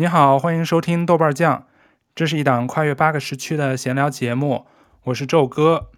[0.00, 1.66] 你好，欢迎收听豆瓣酱，
[2.14, 4.64] 这是一档跨越八个时区的闲聊节目，
[5.04, 5.90] 我是宙哥。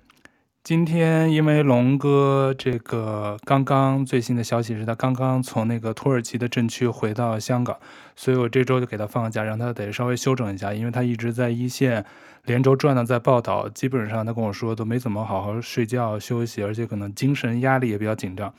[0.64, 7.78] 今天因为龙哥这个刚刚最新的消息是他刚刚从那个土耳其的镇区回到香港，
[8.16, 12.04] 所以我这周就给他放假，让他得稍微休整一下，因为他一直在一线
[12.42, 18.52] 连轴转的在报道，基本上他跟我说都没怎么好好睡觉休息，而且可能精神压力也比较紧张，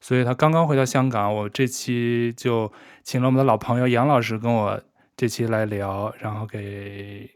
[0.00, 2.72] 所以他刚刚回到香港，我这期就
[3.02, 4.80] 请了我们的老朋友杨老师跟我
[5.16, 7.30] 这期来聊，然后给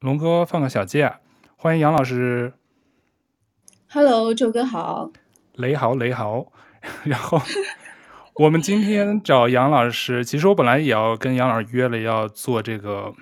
[0.00, 1.20] 龙哥放个小假，
[1.56, 2.52] 欢迎杨老师。
[3.88, 5.10] Hello，周哥好，
[5.54, 6.46] 雷豪雷豪，
[7.04, 7.40] 然后
[8.34, 13.14] 我们今天找杨老师，其实我本来也要跟杨老师约了要做这个，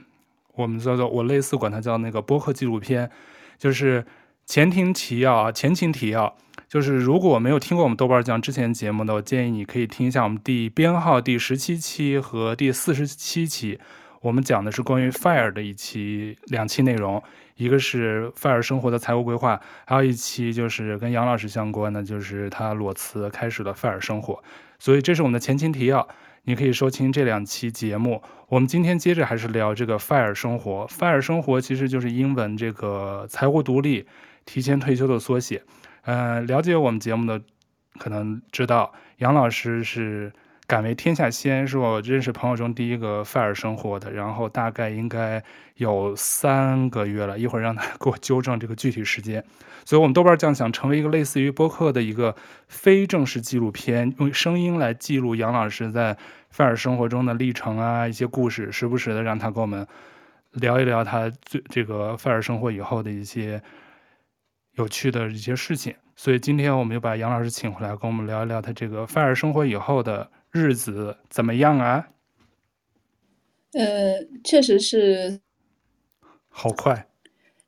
[0.54, 3.10] 我们叫做我类似管它叫那个播客纪录片，
[3.58, 4.06] 就是
[4.46, 6.36] 前庭提要啊，前情提要，
[6.68, 13.78] 就是如果没有听过我们豆瓣酱之前节目的，我建议你可以听一下我们第编号第十七期和第四十七期。
[14.20, 17.22] 我们讲的是关于 FIRE 的一期两期内容，
[17.56, 24.42] 一个是 FIRE 生活的财务规划，还有一期就是跟杨老师相关的，就是他裸辞开始了 FIRE 生活。
[24.78, 26.06] 所以这是我们的前情提要，
[26.42, 28.20] 你可以收听这两期节目。
[28.48, 34.04] 我们今天接着还是聊这个 FIRE 生活，FIRE 生活其实就是英文这个财务独立、
[34.44, 35.62] 提前退休的缩写。
[36.02, 37.40] 呃，了解我们节目的
[37.98, 40.32] 可能知道，杨老师是。
[40.70, 45.42] 敢为天下先，是我认识朋友中第一个范儿生活的，然后大概应该
[45.76, 49.42] 有三个月了，一会儿让他给我纠正这个具体时间。
[49.86, 56.14] 所以，我们豆瓣酱想成为一个类似于播客的一个非正式纪录片，用声音来记录杨老师在
[56.50, 59.86] 范儿生活中的历程啊，一些故事，时不时的让他跟我们
[60.52, 63.62] 聊一聊他最这个范儿生活以后的一些
[64.78, 65.94] 有趣的一些事情。
[66.16, 70.30] 所以，今天我们又把杨老师请回来，跟我们聊一聊他这个 FIRE 生活以后的。
[70.50, 72.08] 日子怎么样啊？
[73.72, 75.40] 呃，确实是，
[76.48, 77.06] 好快。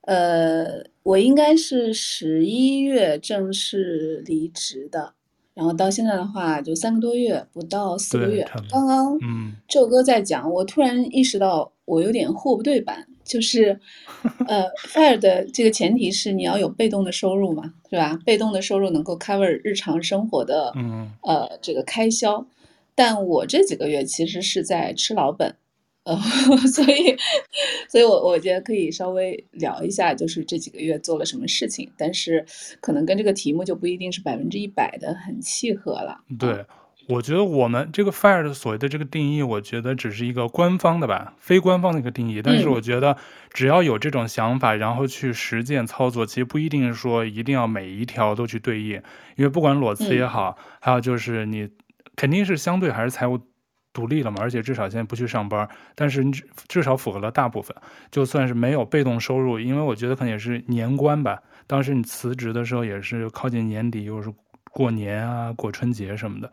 [0.00, 5.12] 呃，我应该是十一月正式离职的，
[5.52, 8.48] 然后到现在的话就三个多月，不到四个月。
[8.70, 13.78] 刚刚，嗯，宙哥在讲，我突然意识到我有点货不对版，就是，
[14.48, 18.18] 呃，FIRE 的这个前提是你要有被动的收入嘛，是吧？
[18.26, 22.44] 被动的收入能够 cover 日常生活的，嗯，呃，这个开销。
[22.96, 25.54] 但我这几个月其实是在吃老本，
[26.02, 26.16] 呃，
[26.66, 27.16] 所以，
[27.88, 32.44] 所以我我觉得可以稍微聊一下，就是这几个月做了什么事情，但是
[32.80, 36.20] 可能跟这个题目就不一定是百分之一百的很契合了。
[36.36, 36.64] 对，
[37.10, 42.40] 我觉得我们这个 FIRE 的所谓的这个定义，我觉得只是一个官方的吧，非官方的一个定义。
[42.40, 43.16] 但是我觉得
[43.52, 49.02] 只要有这种想法，然后去实践操作，其实不一定说一定要每一条都去对应，
[49.36, 51.68] 因为不管裸辞也好，还有就是你。
[52.16, 53.40] 肯定是相对还是财务
[53.94, 56.22] 独立了嘛，而且至少现在不去上班，但是
[56.68, 57.74] 至少符合了大部分。
[58.10, 61.40] 就算是没有被动收入，因为我觉得可能也是年关吧。
[61.66, 64.30] 当时你辞职的时候也是靠近年底，又是
[64.70, 66.52] 过年啊、过春节什么的，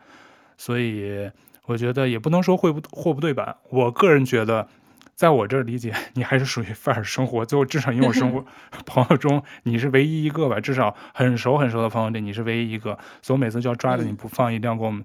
[0.58, 1.30] 所以
[1.64, 3.56] 我觉得也不能说会不货不对版。
[3.70, 4.68] 我个人觉得，
[5.14, 7.46] 在我这儿理解，你还是属于 FIRE 生活。
[7.46, 8.44] 最后至少因为我生活
[8.84, 15.02] 朋友中你是唯一一个吧，至少很熟很熟的朋友里你是唯一一个，所以我每次就要抓着你不放，一定要给我们。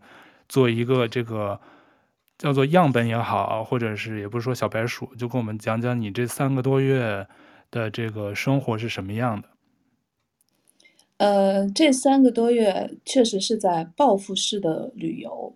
[0.50, 1.60] 做一个这个
[2.38, 7.26] 叫做样本也好，或者是也不是说小白鼠，就跟我们讲讲你这三个多月
[7.72, 9.48] 的这个生活是什么样的。
[11.24, 15.54] 呃，这三个多月确实是在报复式的旅游，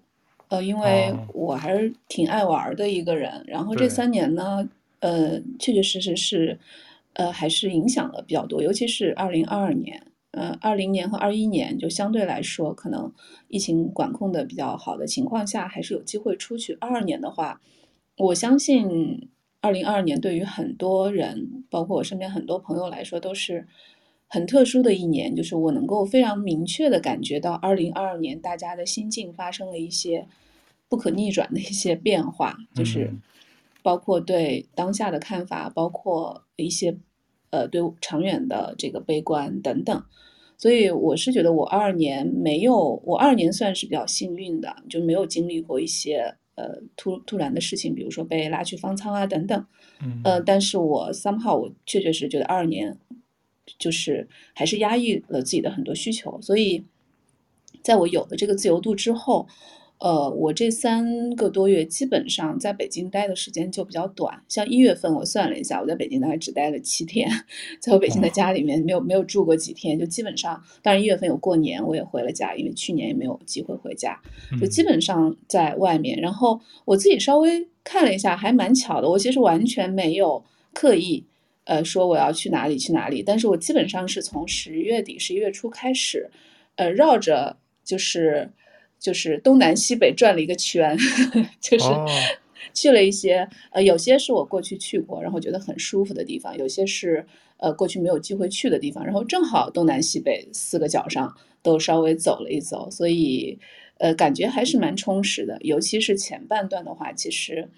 [0.47, 3.29] 呃，因为我还是挺爱玩的一个人。
[3.33, 4.65] 哦、然后这三年呢，
[5.01, 6.57] 呃，确确实实是，
[7.15, 10.01] 呃，还是影响了比较多，尤其是二零二二年。
[10.31, 13.11] 呃，二零年和二一年就相对来说，可能
[13.49, 16.77] 疫情管控的比较好的情况下，还是有机会出去。
[16.79, 17.59] 二二年的话，
[18.15, 19.29] 我相信
[19.59, 23.67] 二零二二年对于很多人，包括我身边很多朋友来说，都是
[24.27, 25.35] 很特殊的一年。
[25.35, 30.27] 就是我能够非常明确的感觉到，二零二二年大家的心境发生了一些
[30.89, 33.13] 不可逆转的一些变化，就是
[33.81, 36.97] 包括对当下的看法，包括一些
[37.49, 40.03] 呃对长远的这个悲观等等。
[40.59, 49.65] 所以我是觉得我二二年没有，我二二年算是比较幸运的，就没有经历过一些呃突突然的事情，比如说被拉去方舱啊等等，
[50.01, 52.97] 嗯，呃，但是我 somehow 我确确实实觉得二二年
[53.77, 56.83] 就是还是压抑了自己的很多需求，所以
[57.81, 59.47] 在我有了这个自由度之后，
[59.99, 67.27] 呃，我这三个多月基本上在北京待的时间就比较短，像一月份我算了一下，我在北京大概只待了七天，
[67.79, 74.21] 在我北京的家里面没有没有住过几天，就基本上，当然一月份有过年，我也回了家，因为去年也没有机会回家，
[74.61, 76.19] 就基本上在外面。
[76.19, 80.43] 然后我自己稍微看了一下，还蛮巧的，我其实完全没有
[80.73, 81.25] 刻意
[81.67, 86.31] 呃说我要去哪里去哪里，但是我基本上是从十月底十一月初开始，
[86.75, 88.49] 呃，绕着就是。
[88.99, 90.97] 就是东南西北转了一个圈，
[91.61, 91.85] 就是
[92.73, 97.23] 去了一些、哦、呃，有些是我过去去过，然后觉得很舒服的地方，有些是
[97.57, 101.31] 呃过去没有机会去的地方，然后正好东南西北四个角上
[101.61, 103.59] 都稍微走了一走，所以
[103.99, 105.59] 呃感觉还是蛮充实的。
[105.61, 107.69] 尤其是前半段的话，其实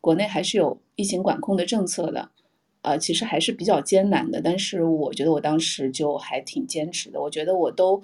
[0.00, 2.30] 国内还是有疫情管控的政策的，
[2.82, 4.40] 呃，其实还是比较艰难的。
[4.40, 8.02] 但是我觉得我当时就还挺坚持的，我觉得我都。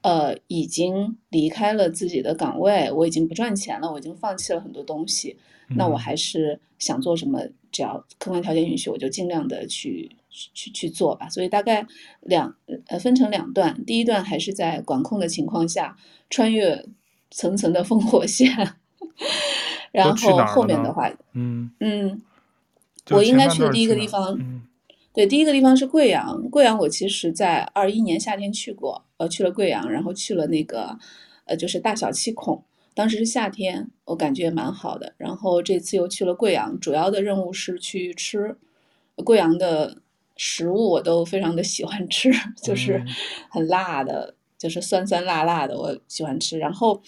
[0.00, 5.36] 呃，已经离开了自己的岗位，我已经不赚钱了，我已经放弃了很多东西。
[5.68, 7.40] 嗯、那我还是想做什么，
[7.72, 11.28] 只要客观条件允许，我就尽量的去去去做吧。
[11.28, 11.84] 所以大概
[12.20, 12.54] 两
[12.86, 15.96] 呃分成两段，第一段还是在管控的情况下
[16.30, 16.86] 穿越
[17.32, 18.48] 层层的烽火线，
[19.90, 22.22] 然后后面的话，嗯嗯，
[23.10, 24.36] 我应该去的第一个地方。
[24.38, 24.62] 嗯
[25.14, 26.48] 对，第一个地方是贵阳。
[26.48, 30.96] 贵阳我其实在二一年夏天去过，呃，去了贵阳，然后去了那个，
[31.44, 32.62] 呃，就是大小七孔。
[32.94, 35.14] 当时是夏天，我感觉也蛮好的。
[35.16, 38.56] 然后这次又去了贵阳，主要的任务是去吃
[39.24, 39.96] 贵阳的
[40.36, 42.30] 食物，我都非常的喜欢吃，
[42.62, 43.04] 就是
[43.50, 46.58] 很辣的，就是酸酸辣辣的，我喜欢吃。
[46.58, 47.02] 然后，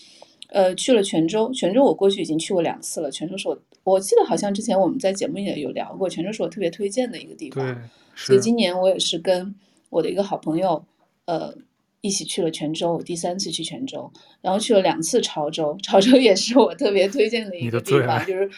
[0.49, 3.08] 呃，去了泉州，泉州我过去已经去过两次了。
[3.08, 7.91] 泉州是我，我记得好像之前我们在节目也有聊过，泉州是我特别推荐的一个地方。
[8.15, 9.55] 所以今年我也是跟
[9.88, 10.85] 我的一个好朋友，
[11.25, 11.55] 呃，
[12.03, 14.12] 一起去了泉州，第三次去泉州，
[14.43, 18.50] 然后去了两次潮州，潮州也是我特别推荐的一个地方，就是，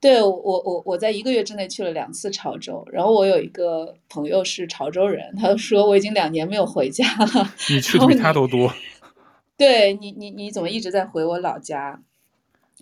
[0.00, 8.72] 对我我我在一个月之内去了两次潮州，然后我有一个朋友是潮州人，他说我已经两年没有回家了，你去的比他都多，
[9.58, 12.00] 对你你你怎么一直在回我老家？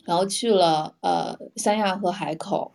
[0.06, 2.72] 然后去了呃三亚和海口，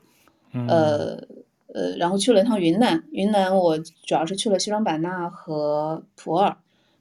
[0.68, 1.16] 呃。
[1.16, 1.28] 嗯
[1.74, 6.58] 呃，然后去了一趟云南，云南我主要是去了西双版纳和普洱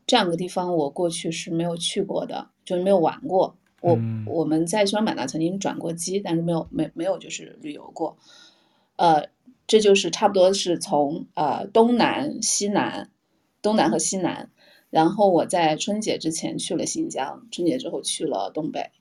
[0.06, 3.56] 这两个地方，我过去是没有去过的，就是没有玩过。
[3.80, 8.16] 我、嗯、我们在西双版纳曾经转过机，但是没有没没有就是旅游过。
[8.94, 9.26] 呃，
[9.66, 13.10] 这就是差不多是从呃东南西南，
[13.60, 14.50] 东南和西南，
[14.90, 18.92] 然后我在春节之前去了新疆，春节之后去了东北。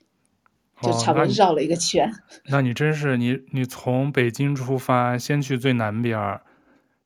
[0.82, 2.10] 就差不多绕了一个圈。
[2.10, 2.14] 哦，
[2.46, 6.40] 那，那你真是你，你从北京出发，先去最南边，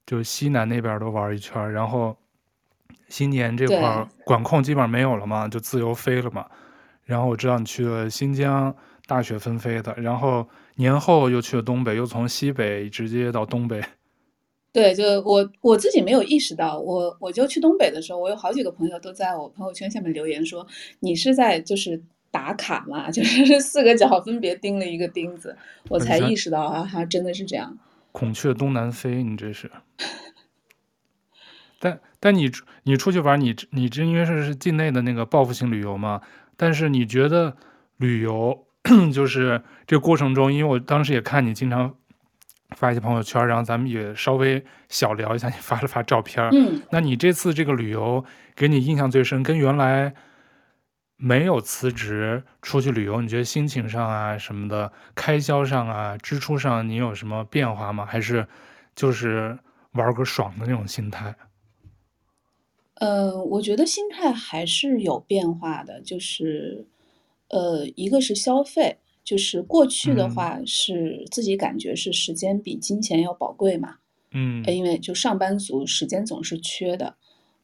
[0.06, 2.16] 就西南那边都玩一圈，然后
[3.08, 6.46] 新年这块管控基本上没有了嘛，就自由飞了嘛。
[7.04, 8.76] 然后我知道你去了新疆，
[9.08, 13.82] 大雪纷飞的，然后年后又去了东北，又从西北直接到东北。
[14.72, 20.66] 对，就我我自己没有意识到，我我就去东北的时候，我有好几个朋友都在我朋友圈下面留言说，
[21.00, 22.04] 你是在就是。
[22.34, 25.56] 打卡嘛， 就是四个角分别钉了一个钉子，
[25.88, 27.78] 我才意识到啊，哈，真的是这样。
[28.12, 29.70] 孔雀东南飞，你这是。
[31.80, 32.50] 但但你
[32.84, 36.22] 你出去玩，你你这因为是是境内的那个报复性旅游嘛？
[36.58, 37.56] 但是你觉得
[37.98, 38.66] 旅游
[39.14, 41.94] 就是这过程中，因为我当时也看你经常
[42.76, 46.44] 发一些朋友圈，然后咱们也稍微小聊一下，你发了发照片。
[46.52, 46.82] 嗯。
[46.90, 50.16] 那你这次这个旅游给你印象最深，跟原来？
[51.26, 58.06] 没有辞职出去旅游，你觉得心情上啊什么的，开销上啊支出上，你有什么变化吗？
[58.06, 58.46] 还是
[58.94, 59.58] 就是
[59.94, 61.34] 玩个爽的那种心态？
[62.96, 66.86] 呃，我觉得心态还是有变化的，就是
[67.48, 73.96] 呃，一个是消费，就是过去的话是自己感觉是时间比金钱要宝贵嘛，
[74.32, 77.16] 嗯，因为就上班族时间总是缺的，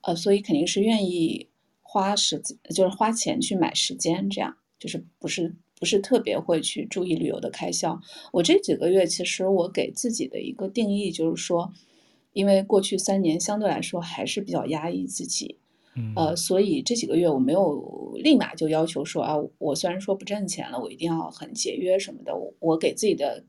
[0.03, 1.48] 呃，所以肯定是愿意。
[1.91, 7.99] 花时间就是花钱去买时间，这样就是不是不是特别会去注意旅游的开销。
[8.31, 11.73] 我这几个月其实我给自己的一个定义就是说，
[12.33, 15.57] 因为过去三年相对来说还是比较压抑自己，
[15.95, 22.35] 嗯，呃，所以这几个月我没有立马就要求说啊，我虽然说不挣钱了，我一定要很节约什么的。
[22.35, 23.43] 我我给自己的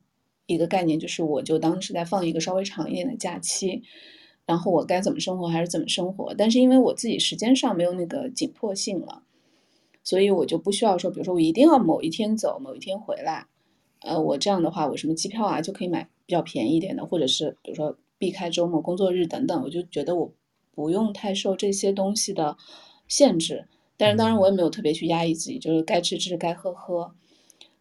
[0.46, 3.82] 一个概念就是，我就当是在放一个稍微长一点的假期。
[4.50, 9.22] 然后我该怎么生活还是怎么生活，但是因为我自己时间上没有那个紧迫性了，
[10.02, 13.46] 所以我就不需要说，比如说我一定要某一天走，某一天回来，
[14.00, 20.32] 呃，我这样的话，我什么机票啊就可以买比较便宜一点的，或者是比如说避开周末、工作日等等，我就觉得我
[20.74, 22.56] 不用太受这些东西的
[23.06, 23.68] 限制。
[23.96, 27.14] 但是当然我也没有特别去压抑自己，就是该吃吃，该喝喝。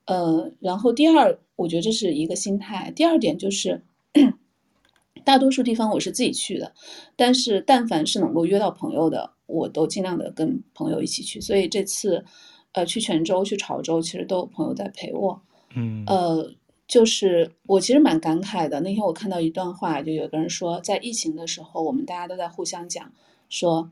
[0.05, 2.91] 呃，然后第二，我觉得这是一个心态。
[2.95, 3.81] 第二点就是，
[5.23, 6.73] 大多数地方我是自己去的，
[7.15, 11.39] 但是但凡是能够约到朋友的，我都尽量的跟朋友一起去。
[11.39, 12.23] 所以这次，
[12.73, 15.41] 呃，去泉州、去潮州，其实都有朋友在陪我。
[15.75, 16.51] 嗯，呃，
[16.87, 18.79] 就是我其实蛮感慨的。
[18.81, 23.11] 那天我看到一段话，就有个人说，在疫情的时候，我们大家都在互相讲，
[23.49, 23.91] 说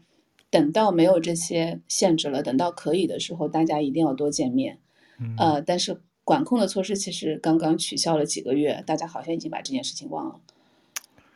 [0.49, 4.79] 等到没有这些限制了，等到可以的时候，大家一定要多见面。
[5.19, 6.01] 嗯，呃，但是。
[6.27, 10.41] 管控的措施其实刚刚取消了几个月，大家好像已经把这件事情忘了。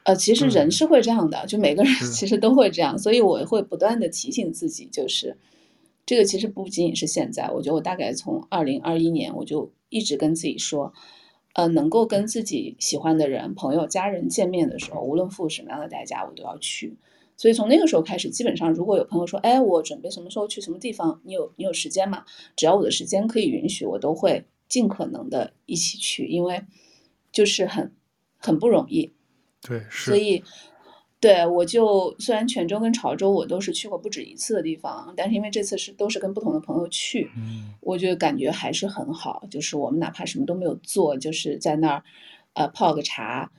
[0.03, 5.37] 呃，其实人是会这样的，嗯、就每个人 其实都会这样，所以我会不断的提醒自己，就是
[6.05, 10.91] 这个其实不仅仅是现在，我觉得我大概从二零二一年我就一直跟自己说，
[11.53, 16.97] 呃，能够跟自己喜欢的人、朋友、家人见面的时候，无论付什么样的代价，我都要去。
[17.37, 22.23] 所以从那个时候开始，基本上如果有朋友说，哎，我准备什么时候去什么地方，你有你有时间吗？
[22.55, 24.45] 只要我的时间可以允许，我都会。
[24.71, 26.63] 尽可能的一起去，因为
[27.29, 27.91] 就是很
[28.37, 29.11] 很不容易，
[29.67, 30.43] 对，是，所以
[31.19, 39.43] 对我就虽然泉州跟潮州我都是去过不止一次的地方，但是因为这次是都是跟不同的朋友去，嗯，我就感觉还是很好。
[39.51, 42.03] 就是我们哪怕什么都没有做，就是在那儿
[42.53, 43.51] 呃泡个茶，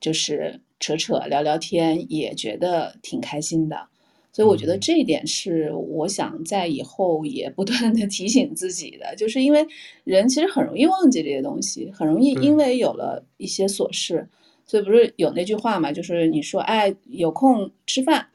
[0.00, 3.88] 就是扯扯聊聊天，也觉得挺开心的。
[4.32, 9.66] 所以我觉得这一点是我想在以后也不断的提醒自己的，就是因为
[10.04, 14.28] 人其实很容易忘记这些东西，很容易因为有了一些琐事，
[14.66, 18.26] 所以不是有那句话嘛，就是你说哎有空吃饭，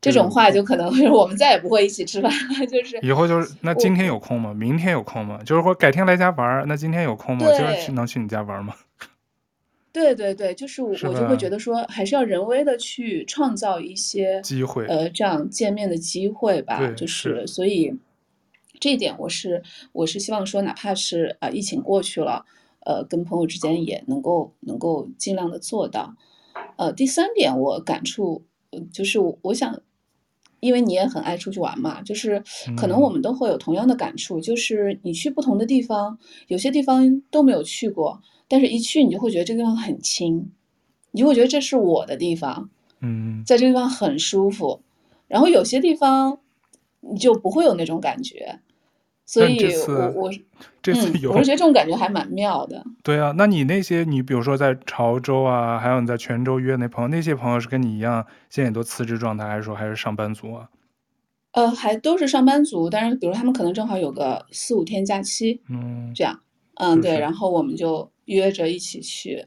[0.00, 4.54] 这种话就可能会我们再也不会一起吃饭了，就是以后就是那今天有空吗？
[4.54, 5.40] 明天有空吗？
[5.44, 7.46] 就是说改天来家玩，那今天有空吗？
[7.56, 8.74] 今儿去能去你家玩吗？
[9.92, 16.92] 对对对，就是我我就会觉得说，还是要人为的去创造一些机会，呃，这样见面的机会吧。
[16.92, 17.92] 就是所以
[18.78, 19.60] 这一点，我是
[19.90, 22.46] 我是希望说，哪怕是啊、呃、疫情过去了，
[22.84, 26.14] 呃，跟朋友之间也能够能够尽量的做到。
[26.76, 28.44] 呃，第三点我感触，
[28.92, 29.80] 就是我，我想，
[30.60, 32.42] 因为你也很爱出去玩嘛，就是
[32.76, 36.18] 可能我们都会有同样的感触，嗯、就是你去不同的地方，
[36.48, 38.20] 有些地方都没有去过。
[38.48, 40.50] 但是，一去你就会觉得这个地方很亲，
[41.12, 42.68] 你就会觉得这是我的地方，
[43.00, 44.80] 嗯，在这个地方很舒服。
[45.28, 46.40] 然后有些地方
[47.00, 48.58] 你就不会有那种感觉，
[49.30, 50.30] 所以我我
[50.82, 52.84] 这次有，嗯，我是觉得这种感觉还蛮妙的。
[53.04, 60.68] 对啊，那你那些你比如说在潮州啊，还有你在泉州约那朋友，那些朋友是跟你一样，现在也都辞职状态，还是说还是上班族啊？
[61.52, 66.40] 呃，还都是上班族，但是比如他们可能正好有个四五天假期，嗯，这样，
[66.74, 68.10] 嗯，对，然后我们就。
[68.26, 69.44] 约着一起去，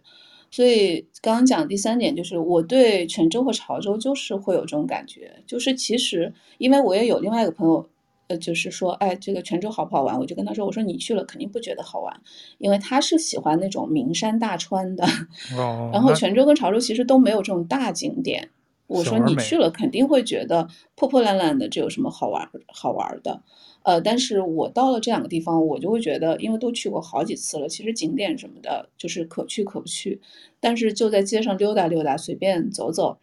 [0.52, 7.88] 所以刚刚讲第三点就是，我对泉州和潮州就是会有这种感觉，就是其实因为我也有另外一个朋友，
[8.28, 10.18] 呃，就是说，哎，这个泉州好不好玩？
[10.18, 12.22] 我就跟他说，我说你去了肯定不觉得好玩，
[12.58, 15.06] 因为他是喜欢那种名山大川的，
[15.58, 18.50] 哦，然后泉州跟潮州其实都没有这种大景点，
[18.88, 23.42] 我说你去了肯定会觉得破破烂烂的，这有什么好玩好玩的？
[23.84, 30.22] 呃，但是我到了这两个地方，我就会觉得，因为都去过好几次了，其实景点什么的，就是可去可不去。
[30.62, 33.18] 但是就在街上溜达溜达，随便走走，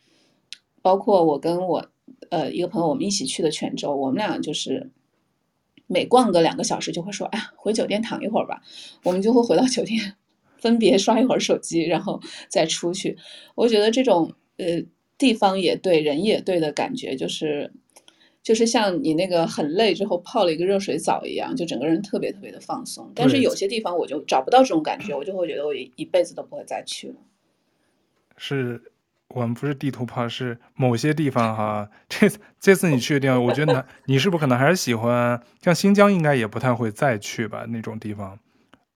[0.82, 1.86] 包括我跟我
[2.30, 4.90] 呃一个朋友，我们一起去的泉州，我们俩就是
[5.86, 8.62] 每逛个两个小时，就会说，哎，回酒店躺一会儿吧。
[9.04, 10.14] 我们就会回到酒店，
[10.56, 13.16] 分别刷一会儿手机，然后再出去。
[13.54, 14.82] 我觉得这种呃
[15.18, 17.70] 地方也对，人也对的感觉，就是。
[18.42, 23.12] 就是像你那个很累之后泡了一个热水澡一样，就整个人特别特别的放松。
[23.14, 27.16] 但是有些地方我就找不到这种感觉，我就会觉得我一辈子都不会再去了。
[28.38, 28.80] 是
[29.34, 31.88] 我们不是地图炮，是某些地方哈。
[32.08, 37.64] 这这次你去的地方，我觉得呢， 你是不是可能还是喜欢像新疆，应该也不太会再去吧？
[37.68, 38.38] 那种地方，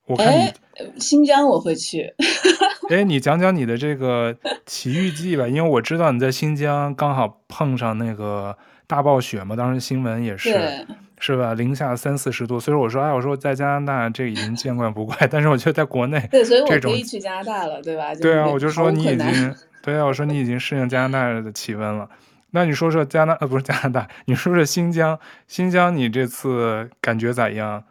[0.07, 0.55] 我看你哎，
[0.99, 2.15] 新疆我会去。
[2.91, 4.37] 哎，你讲讲你的这个
[4.67, 8.57] 奇遇记吧，因为我知道你在新疆刚好碰上那个。
[8.87, 10.87] 大暴雪嘛，当时新闻也是，
[11.19, 11.55] 是吧？
[11.55, 12.61] 零下三四十度。
[12.61, 18.15] 所以我说，哎，我说在加拿大这已经见惯不怪，但是我觉得在国内，对，所以我可以去加拿大了，对吧？
[18.15, 22.09] 对啊，我就说你已经，对啊，我说你已经适应加拿大的气温了。
[22.53, 27.85] 那你说说加拿，呃，不是加拿大，你说说新疆，新疆你这次感觉咋样？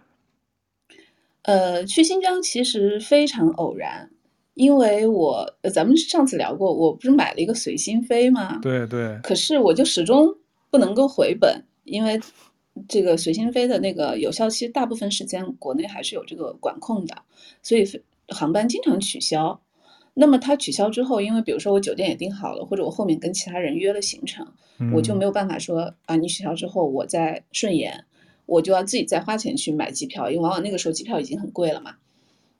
[1.43, 4.09] 呃，去新疆其实非常偶然，
[4.55, 8.59] 因为我咱们上次聊过，我不是买了一个随心飞吗？
[8.61, 9.19] 对对。
[9.21, 10.35] 可是我就始终。
[10.73, 12.19] 不能够回本，因为
[12.87, 17.15] 这个随心飞的那个有效期，大部分时间国内还是有这个管控的，
[17.61, 17.85] 所以
[18.29, 19.61] 航班经常取消。
[20.15, 24.45] 那么它取消之后，因为比如说我酒店也订好了，或者我后面跟其他人约了行程，
[24.79, 28.05] 嗯、我就没有办法说啊，你取消之后我再顺延，
[28.45, 31.95] 我就要自己再花钱去买机票，因为往往那个时候机票已经很贵了嘛。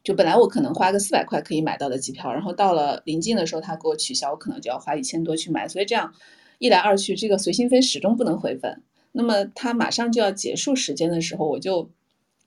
[0.04, 6.14] 就本来我可能花个四百块可以买到的机票，然后到了临近的时候他给我取消，我可能就要花一千多去买，所以这样
[6.58, 8.82] 一来二去，这个随心飞始终不能回本。
[9.12, 11.90] 那么他马上就要结束时间的时候，我就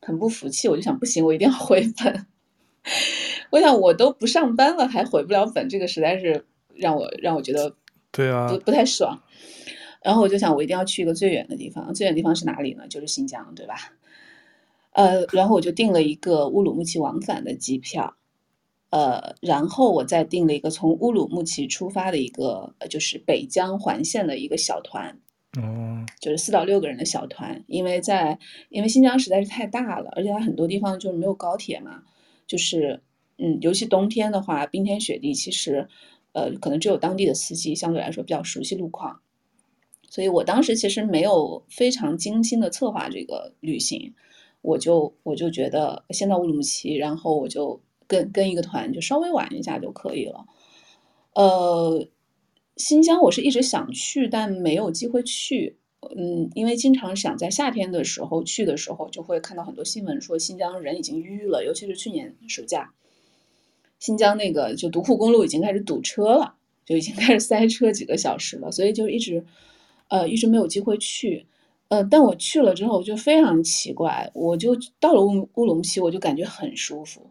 [0.02, 2.26] 很不服气，我就想不行，我一定要回本。
[3.50, 7.74] 我想我都不上班了，还回不了本，这个实在是让我让我觉得
[8.10, 9.22] 对啊，不不太爽。
[10.02, 11.92] 然后我就想，我一定要去一个最远的地方。
[11.92, 12.86] 最远的地方是哪里呢？
[12.88, 13.74] 就是新疆，对吧？
[14.92, 18.16] 呃，然后我就订了一个乌鲁木齐往返的机票，
[18.90, 25.18] 呃，然后我再订了一个从乌鲁木齐出发的一个，就是北疆环线的一个小团，
[25.58, 27.62] 哦，就是四到六个人的小团。
[27.66, 28.38] 因为在
[28.68, 32.02] 因为新疆实在是太大了，而且它很多地方就是没有高铁嘛。
[32.46, 33.02] 就是，
[33.38, 35.88] 嗯，尤其冬天的话，冰天雪地，其实，
[36.32, 39.20] 呃，可能只有当地的司机相对来说比较熟悉路况，
[40.08, 44.14] 所以我当时其实没有非常精心的策划这个旅行，
[44.62, 50.46] 我就我就觉得先到乌鲁木齐，然后我就跟跟一个团就稍微玩一下就可以了。
[51.34, 52.08] 呃，
[52.76, 55.78] 新疆我是一直想去，但没有机会去。
[56.16, 62.92] 嗯，因为经常想在夏天的时候去的时候，就会看到很多新闻说新疆人已经淤了，尤其是去年暑假，
[63.98, 69.44] 新疆那个就独库公路已经开始堵车了，就已经开始塞车几个小时了，所以就一直，
[70.08, 71.46] 呃，一直没有机会去。
[71.88, 77.30] 呃，但我去了之后就非常奇怪，我就到了乌乌鲁木齐，我就感觉很舒服，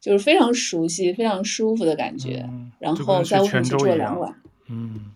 [0.00, 2.44] 就是非常熟悉、非常舒服的感觉。
[2.48, 4.34] 嗯、然后在乌鲁木齐住了两晚。
[4.68, 5.12] 嗯。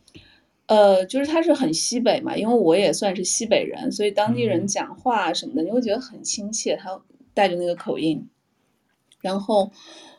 [0.67, 6.99] 呃，就是它是很西北嘛，因为我也算是西北人，所以当地人讲话什么的，你会觉得很亲切，他
[7.35, 8.27] 带着那个口音。
[9.21, 9.71] 然后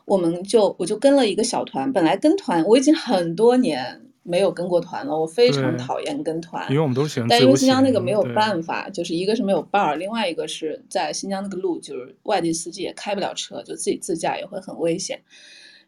[0.04, 7.28] 我们就我就跟了一个小团，本来跟团我已经很多年没有跟过团了，我非常讨厌跟团，因为我们都喜欢。
[7.28, 15.20] 但因为新疆那个没有办法，就是一个是没有伴儿，另外一个是在新疆那个路就是外地司机也开不了车，就自己自驾也会很危险。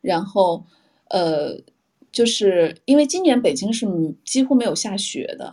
[0.01, 0.65] 然后，
[1.09, 1.59] 呃。
[2.13, 3.87] 就是因为今年北京是
[4.25, 5.53] 几乎没有下雪的，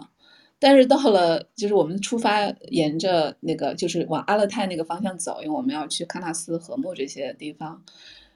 [0.60, 7.84] 但是到了就是我们出发沿着那个就是往阿勒泰那个方向走，因为我们要去喀纳斯禾木这些地方，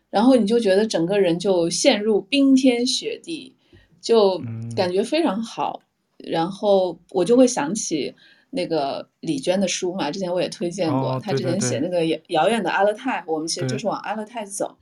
[0.09, 3.55] 然后你就觉得整个人就陷入冰天雪地，
[4.01, 4.41] 就
[4.75, 5.81] 感觉非常好。
[6.17, 8.13] 嗯、然后我就会想起
[8.49, 14.77] 那个李娟的书嘛，之前我也推荐过，她、哦、之前写那个遥遥远的阿勒泰，我们其实就是往阿勒泰走。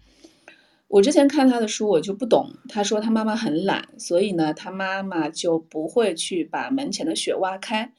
[0.88, 2.48] 我之前看他的书，我就不懂。
[2.70, 7.92] 他说他妈妈很懒，所以呢，他妈妈就不会去把门前的雪挖开，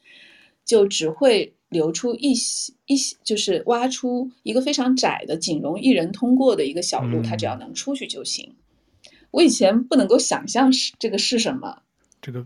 [0.63, 2.33] 就只会留出一
[2.85, 8.55] 一就是挖出一个非常窄的、仅容一人通过的一个小路，他只要能出去就行。
[9.05, 11.81] 嗯、我以前不能够想象是这个是什么，
[12.21, 12.45] 这个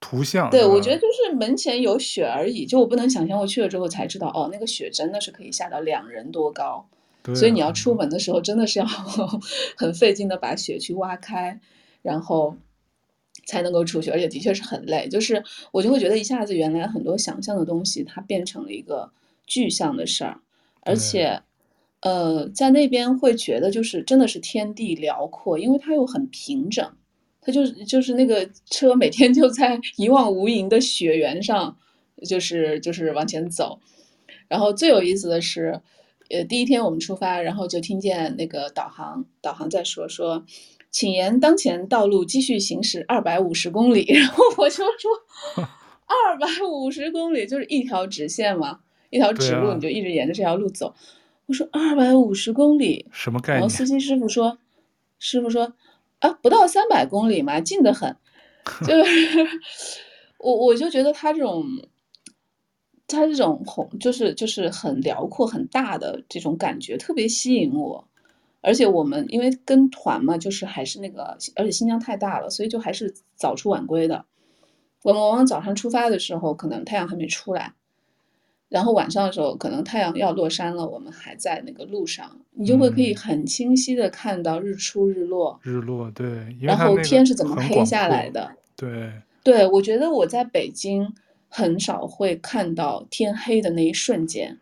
[0.00, 0.50] 图像。
[0.50, 3.38] 对，我觉得就是门前有雪而已，就我不能想象。
[3.38, 6.88] 我去了之后才知道，哦，那个雪真的是可以下到两人多高。
[7.34, 8.86] 所以你要出门的时候，真的是要
[9.76, 11.58] 很费劲的把雪去挖开，
[12.02, 12.54] 然后
[13.46, 15.08] 才能够出去，而且的确是很累。
[15.08, 19.10] 就是我就会觉得一下子，原来很多想象的东西，它变成了一个
[19.46, 20.40] 具象的事儿，
[20.80, 21.40] 而且，
[22.00, 26.88] 呃，在那边会觉得就是真的是天地辽阔，因为它又很平整，
[27.40, 31.76] 它就是就是那个车每天就在 一望无垠的雪原上，
[32.26, 33.80] 就是就是往前走，
[34.48, 35.80] 然后最有意思的是。
[36.30, 40.42] 呃，第一天我们出发，然后就听见那个导航导航在说说，
[40.94, 44.04] 请沿当前道路继续行驶二百五十公里。
[44.14, 45.10] 然后我就说，
[46.06, 48.78] 二百五十公里就是一条直线嘛，
[49.10, 50.86] 一条直路，你就一直沿着这条路走。
[50.86, 50.94] 啊、
[51.46, 53.60] 我说二百五十公里什么概念？
[53.60, 54.56] 然后司机师傅说，
[55.18, 55.74] 师傅说
[56.20, 58.16] 啊，不到三百公里嘛，近得很。
[58.86, 59.48] 就是
[60.38, 61.64] 我我就觉得他这种。
[63.06, 68.08] 他这种红就是就是很辽阔很大的这种感觉特别吸引我，
[68.64, 74.24] 而且我们因为跟团嘛，就是还是那个，而且新疆太大了，所以就还是早出晚归的。
[75.02, 77.74] 我们往往早上出发的时候，可能太阳还没出来，
[78.68, 85.60] 然后晚上的时候，可能太阳要落山了，我们还在那个路上，你就会可以很清晰的看到日出日落。
[85.62, 86.56] 日落，对。
[86.60, 88.56] 然后天是怎么黑下来的？
[88.74, 89.12] 对。
[89.42, 91.14] 对，我觉得我在北京。
[91.56, 94.58] 很少会看到天黑的那一瞬间，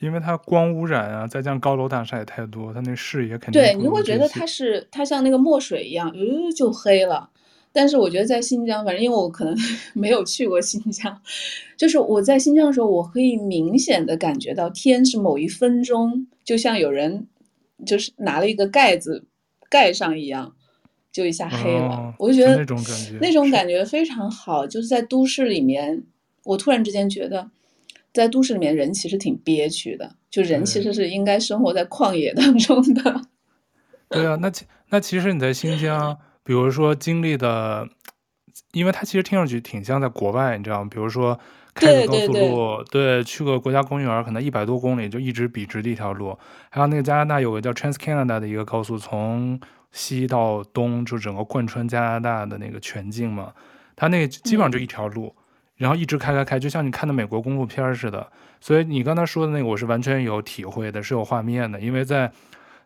[0.00, 7.30] 因为它光污染啊，再加上高楼大厦也太多，它那视野肯定对，你会觉得它是它像那个墨水一样，呃，就黑了。
[7.72, 9.56] 但是我觉得在新疆，反正因为我可能
[9.94, 11.20] 没有去过新疆，
[11.76, 17.26] 就是我在新疆的时候，我可以明显的感觉到天是某一分钟，就像有人
[17.84, 19.24] 就是拿了一个盖子
[19.68, 20.54] 盖上一样，
[21.10, 21.88] 就一下黑了。
[21.88, 24.64] 哦、我就觉得那种感觉，那种感觉非常好。
[24.64, 26.04] 就是在都市里面，
[26.44, 27.50] 我突然之间觉得，
[28.14, 33.20] 在都市里面人其实挺憋屈的，就人其实是应该生活在旷野当中的。
[34.08, 37.86] 对啊，那其那其实你在新疆，比如说经历的，
[38.72, 40.88] 因为它其实听上去挺像在国外，你知道吗？
[40.90, 41.38] 比如说。
[41.76, 46.38] 开个高速路，对，去个国家公园，可能一百多公里就一直笔直的一条路。
[46.70, 49.58] 还有那个加拿大有个叫 Trans Canada 的一个高速，从
[49.90, 53.52] 西到东就整个贯穿加拿大的那个全境嘛。
[53.96, 55.43] 它那个基本上就一条路，嗯，
[55.84, 58.26] 然后一直开开开，就像你看的美国公路片似的。
[58.58, 61.78] 所以你刚才说的那个，我是完全有体会的，是有画面的。
[61.78, 62.32] 因为在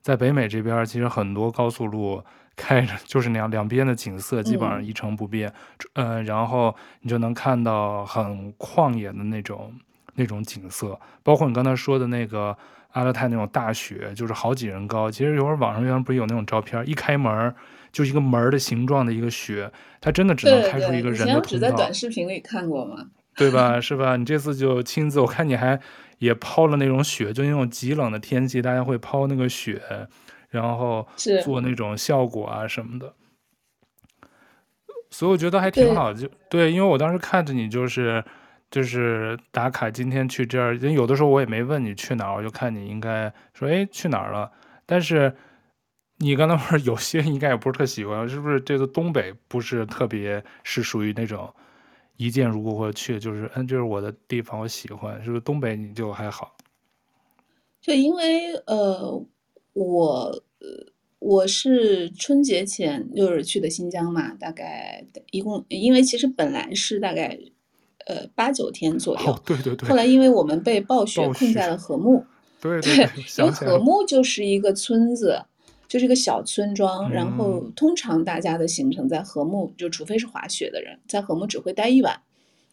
[0.03, 2.21] 在北美这边，其实很多高速路。
[2.61, 5.49] 开着就是那样，两边的景色基本上一成不变，
[5.95, 9.73] 嗯、呃，然后你就能看到很旷野的那种
[10.17, 12.59] 那种景色，包括你刚才说的那个
[12.95, 15.09] 阿勒泰那种大雪，就是好几人高。
[15.09, 17.55] 其实有会儿网上原来不是有那种照片，一开门
[17.93, 19.71] 就是一个门的形状的一个雪，
[20.01, 21.41] 它真的只能开出一个人的通道。
[21.41, 23.07] 只在短视频里看过吗？
[23.37, 23.81] 对吧？
[23.81, 24.17] 是吧？
[24.17, 25.81] 你这次就亲自，我看你还
[26.19, 29.81] 也抛了那种雪，就那种极冷的天气，大家会抛那个雪。
[30.51, 31.07] 然后
[31.45, 33.13] 做那种效果啊什么的，
[35.11, 36.11] 所以我觉得还挺好。
[36.11, 38.25] 就对，因为我当时看着你就是
[38.71, 40.75] 就是打卡，今天去这儿。
[40.75, 44.51] 因为有的时候我也没问你去哪儿，我就看你应该说哎去哪儿了。
[44.87, 45.37] 但是
[46.19, 48.61] 你刚才说有些应该也不是特喜欢，是不是？
[48.61, 51.53] 这个东北不是特别是属于那种
[52.17, 55.23] 一见如故或者去就是嗯，就是我的地方，我喜欢。
[55.25, 56.57] 是不是东北你就还好？
[57.81, 59.25] 就因为呃。
[59.75, 60.25] 我
[60.59, 60.67] 呃，
[61.21, 67.39] 我是春节前就是去的新疆嘛，大概一共，因为其实本来是大概
[68.07, 69.89] 呃八九天左右，哦，对对对。
[69.89, 72.25] 后来因为我们被暴雪困在了禾木，
[72.61, 75.45] 对对，对， 因为和木就是一个村子，
[75.89, 82.21] 就是一个小村庄，然后通常大家的行程在和木，就除非是滑雪的人，在和木只会待一晚，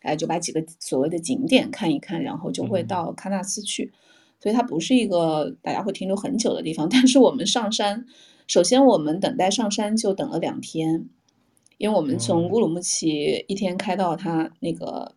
[0.01, 3.85] 哎，就把几个所谓的景点看一看，然后就会到喀纳斯去。
[3.93, 3.97] 嗯
[4.37, 8.05] 所以它不是一个大家会停留很久的地方， 但是我们上山，
[8.47, 11.07] 首先我们等待上山就等了两天，
[11.77, 15.15] 因为我们从乌鲁木齐一天开到它那个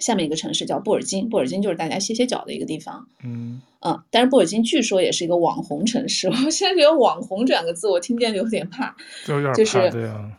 [0.00, 3.06] 下面一个城市叫布尔津，布尔津就是大家歇歇脚的一个地方。
[3.22, 10.32] 嗯，嗯，但是布尔津据说也是一个网红城市，我现在觉得“网红”这两个字我听见有点怕，就有点怕，就是对啊。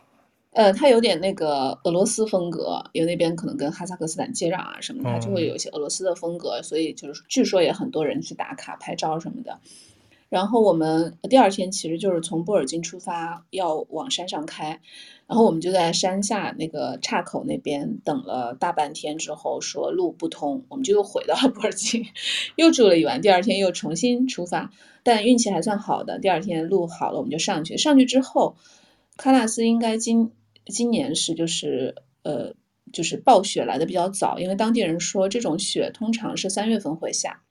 [0.52, 9.58] 呃，它有点那个俄罗斯风格，因为那边可能跟哈萨克斯坦接壤啊什么的，它就会有一些俄罗斯的风格，所以就是据说也很多人去打卡拍照什么的。
[10.32, 14.80] 然后我们第二天其实就是从布尔津出发，要往山上开，
[15.26, 22.06] 然后我们就在山下那个岔口那边等了大半天之后，说路不通，我们就又回到了布尔津，
[22.56, 24.70] 又住了一晚，第二天又重新出发，
[25.02, 28.56] 但运气还算好的，第二天路好了，我们就上去，上去之后，
[29.18, 30.32] 喀纳斯应该今。
[30.66, 31.92] 今年是就是
[32.22, 32.54] 呃
[32.92, 37.42] 就是暴雪来的比较早，因为当地人说这种雪通常是三月份会下，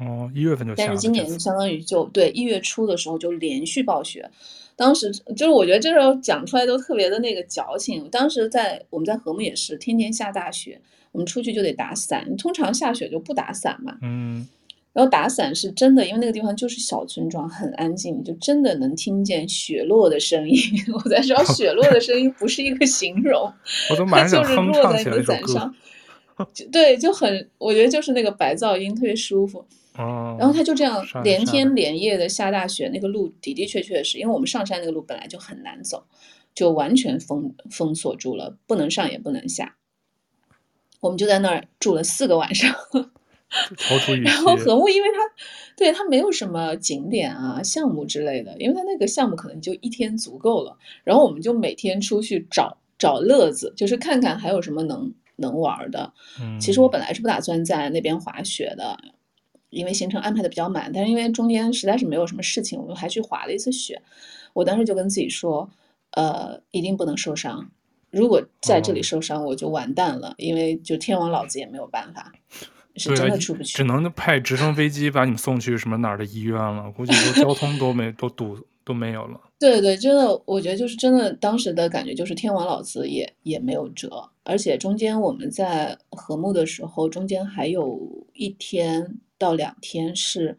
[0.00, 0.86] 哦，一月份就下。
[0.86, 4.30] 但是今年相当于就对一月初的时候就连续暴雪，
[4.76, 8.08] 当时就是我觉得这时候讲出来都特别的那个矫情。
[8.10, 10.80] 当时在我们在和睦也是天天下大雪，
[11.12, 13.96] 我们出去就得打伞，通常下雪就不打伞嘛。
[14.02, 14.48] 嗯。
[14.94, 20.58] 然后打伞是真的，因为那个地方就是小村庄，很安静，就真的能听见雪落的声音。
[20.92, 23.52] 我在说雪落的声音不是一个形容，
[23.90, 25.72] 我都蛮想哼唱起来这首歌。
[26.72, 29.64] 对，就很，我觉得就是那个白噪音特别舒服。
[29.98, 30.36] 哦。
[30.38, 36.04] 然后他就这样连天连夜的下大雪，那个路的的确确是因为我们上山那个路本来就很难走，
[36.54, 39.76] 就完全封封锁住了，不能上也不能下。
[41.00, 42.74] 我们就在那儿住了四个晚上。
[44.24, 45.20] 然后和木，因为它
[45.74, 50.76] 对它没有什么景点啊、项目之类的，因为它那个项目可能就一天足够了。
[51.02, 56.12] 然后我们就每天出去找找乐子，就是看看还有什么能能玩的。
[56.42, 58.98] 嗯，其实我本来是不打算在那边滑雪的，
[59.70, 60.90] 因为行程安排的比较满。
[60.92, 64.00] 但是因为中间实在是没有什么事情，我们还去滑了一次雪。
[64.52, 65.68] 我当时就跟自己说，
[66.12, 67.70] 呃，一定不能受伤。
[68.10, 72.32] 如果在这里受伤，我就完蛋了，因为就天王老子也没有办法。
[72.96, 76.90] 是真的出不去，只能派直升飞机把你们送去什么哪儿的医院了？
[76.90, 79.40] 估计都交通都没都堵都没有了。
[79.56, 84.28] 对对，真的，我觉得就是真的，当时的感觉就是天王老子也也没有辙。
[84.42, 90.58] 而且中间我们在和睦的时候，中间还有一天到两天是，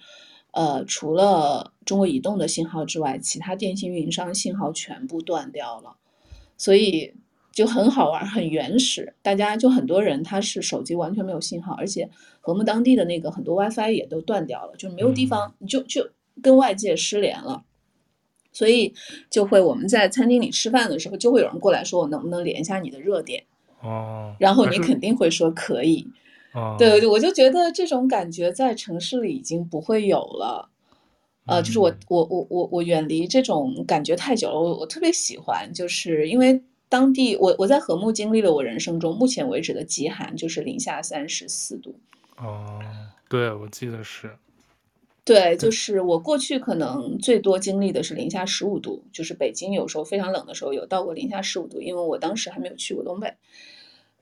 [0.52, 5.98] 呃，除了中国移动的信号之外，其他电信运营商信号全部断掉了，
[6.58, 7.14] 所以。
[7.52, 9.14] 就很好玩，很原始。
[9.22, 16.08] 大家就很多人，他是手机完全没有信号，而且和睦当地的那个很多 WiFi 也都断掉了，就没有地方，就就
[16.42, 17.66] 跟外界失联了。
[18.54, 18.94] 所以
[19.30, 23.44] 就会我们在餐厅里吃饭的时候，就会有人过来说，我能不能连一下你的热点？
[23.82, 26.08] 哦，然后你肯定会说可以。
[26.54, 30.70] 哦，对，我就觉得这种感觉在城市里已经不会有了。
[31.46, 41.96] 呃，就是我我我我我远离这种感觉太久了，我我特别喜欢，就是因为当地我我在禾木经历了我人生中目前为止的极寒，就是零下三十四度。
[42.38, 42.80] 哦，
[43.28, 44.30] 对，我记得是。
[45.26, 53.32] 对，就是我过去可能最多经历的是零下十五度，就是北京有时候非常冷的时候有到过零下十五度，因为我当时还没有去过东北。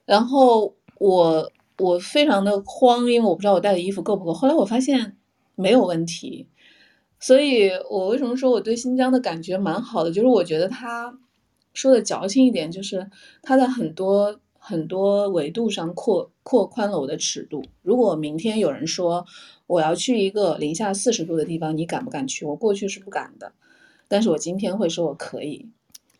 [0.06, 4.34] 然后我我非常的慌，因为我不知道我带的衣服够不够。
[4.34, 5.16] 后来我发现
[5.56, 6.48] 没有问题，
[7.20, 10.12] 所以我为什么说我对新疆的感觉蛮好的？
[10.12, 11.18] 就是我觉得他
[11.74, 13.10] 说的矫情一点，就是
[13.42, 17.64] 他在很多很多维度上扩扩宽了我的尺度。
[17.84, 19.26] 如果明天有人说，
[19.68, 22.46] 我要去一个零下四十度的地方，你敢不敢去？
[22.46, 23.54] 我过去是不敢的，
[24.08, 25.70] 但是我今天会说我可以。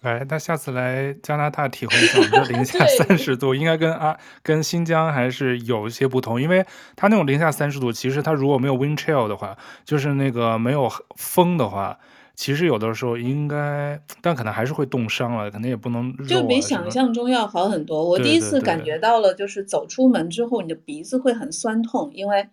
[0.02, 11.98] 来，那下次来加拿大体会一下，我们这零下三十度，应该跟啊跟新疆还是有一些不同，因为它那种零下三十度，其实它如果没有 wind chill 的话，就是那个没有风的话，
[12.36, 18.08] 其实有的时候应该，但可能还是会冻伤了，可能也不能、啊、就比想象中要好很多。
[18.08, 22.48] 我第一次感觉到了，就是走出门之后，你的鼻子会很酸痛，因为。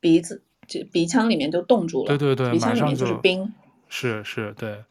[0.00, 3.54] 鼻子就鼻腔里面就冻住了，对对对，鼻腔里面就是冰，
[3.88, 4.82] 是是，对。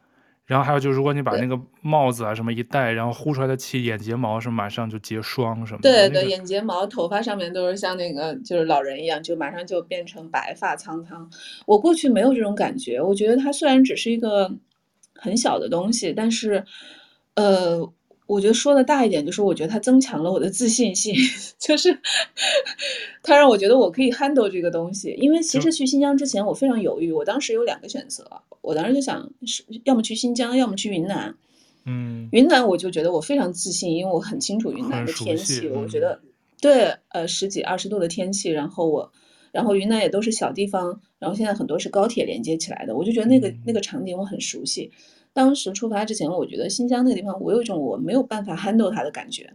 [0.52, 5.90] 然后还有就是，如果你把那个帽子啊什么一戴，然后呼出来的气，眼睫毛什么马上就结霜什么的。
[5.90, 11.30] 对对，那个、眼睫毛、头发上面都是像那个就是老人一样，就马上就变成白发苍苍。
[11.66, 14.52] 我过去没有这种感觉，我觉得它虽然只是一个
[15.16, 16.66] 很小的东西，但是
[17.36, 17.90] 呃。
[18.32, 21.14] 我觉得说的大一点，就是我觉得它增强了我的自信心，
[21.60, 22.00] 就是
[23.22, 25.14] 它让我觉得我可以 handle 这个东西。
[25.20, 27.12] 因为其实去新疆之前，我非常犹豫。
[27.12, 28.26] 我当时有两个选择，
[28.62, 31.36] 我当时就想是要么去新疆，要么去云南。
[31.84, 35.68] 嗯，云南我就觉得我非常自信，因为我很清楚云南的天气。
[35.68, 36.18] 我觉得
[36.62, 39.12] 对，呃，十几二十度的天气，然后我，
[39.52, 44.90] 然后云南也都是小地方，然后现在很多是高铁连接起来的，我就觉得那个、嗯、那个场景我很熟悉。
[45.34, 49.54] 当时出发之前，我觉得新疆那个地方，我有一种我没有办法 handle 它的感觉。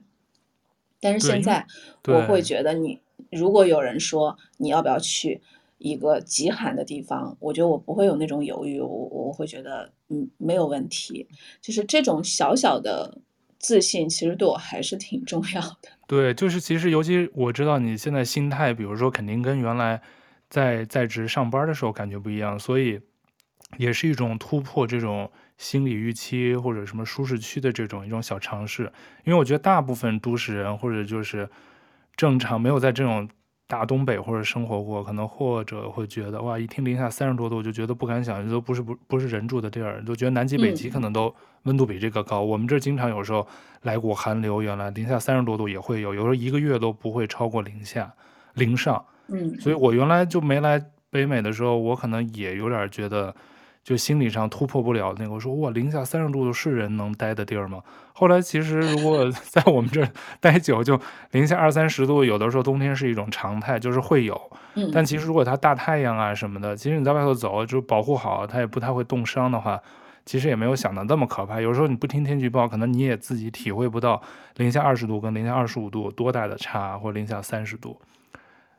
[0.99, 1.67] 但是现在，
[2.09, 2.99] 我会觉得你
[3.31, 5.43] 如果有人说你要不要去
[5.77, 11.29] 一个极寒的地方，我觉得我不会有那种犹豫，我我会觉得嗯没有问题。
[11.61, 13.19] 就是这种小小的
[13.59, 15.91] 自信，其实对我还是挺重要的。
[16.07, 20.01] 对，就是其实尤其我知道你现在心态，比如说肯定跟原来
[20.49, 22.99] 在在职上班的时候感觉不一样，所以
[23.77, 25.31] 也是一种突破这种。
[25.57, 28.93] 心理预期或者什么舒适区的这种一种小尝试，
[29.25, 31.49] 因为我觉得大部分都市人或者就是
[32.15, 33.27] 正常没有在这种
[33.67, 42.43] 大东北或者生活过，可能或者会觉得哇，一听零下三十多度就觉得不敢想，都不是不不是人住的地儿，都觉得南极北极可能都温度比这个高。
[42.43, 43.47] 嗯、我们这经常有时候
[43.83, 48.13] 来股寒流，原来零下三十多度也会有，有时候一个月都不会超过零下
[48.55, 49.05] 零上。
[49.29, 53.35] 嗯，所以我原来就没来北美的时候，我可能也有点觉得。
[53.87, 57.81] 就心理上突破不了那个，我说哇，零下三十度是人能待的地儿吗？
[58.13, 60.09] 后来其实如果 在我们这儿
[60.41, 64.51] 待久，就零下二三十度，有的时候冬天是一种常态，就是会有。
[64.93, 69.81] 但其实如果它大太阳啊什么的，其实你在外头走，就保护好，它也不太会冻伤的话，
[70.25, 71.61] 其实也没有想的那么可怕。
[71.61, 74.21] 有时候你不听天气预报，可能你也自己体会不到
[74.57, 77.97] 零下二十度跟零下二十五度多大的差，或者零下三十度。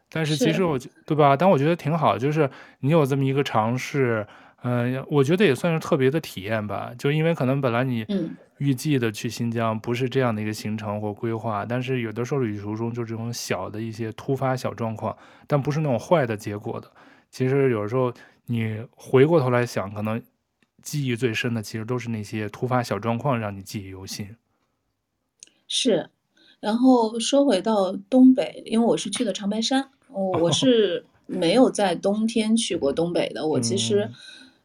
[0.10, 1.38] 但是其实我对吧？
[1.38, 2.50] 但我觉得挺好，就是
[2.82, 4.28] 你有这么一个尝试。
[4.68, 6.92] 嗯，我觉得也算是特别的体验吧。
[6.98, 8.06] 就因为可能本来你
[8.58, 15.16] 预计的去新疆不是这样的一个行程或规划，但是有的时候旅途中就这种小的一些突发小状况，
[15.48, 16.92] 但不是那种坏的结果的。
[17.30, 18.12] 其实有时候
[18.48, 20.22] 你回过头来想，可能
[20.82, 24.36] 记忆最深的其实都是那些突发小状况让你记忆犹新。
[25.68, 26.10] 是，
[26.60, 33.48] 然后说回到东北，因为我是去的长白山，我 是没有在冬天去过东北的。
[33.48, 34.10] 我其实。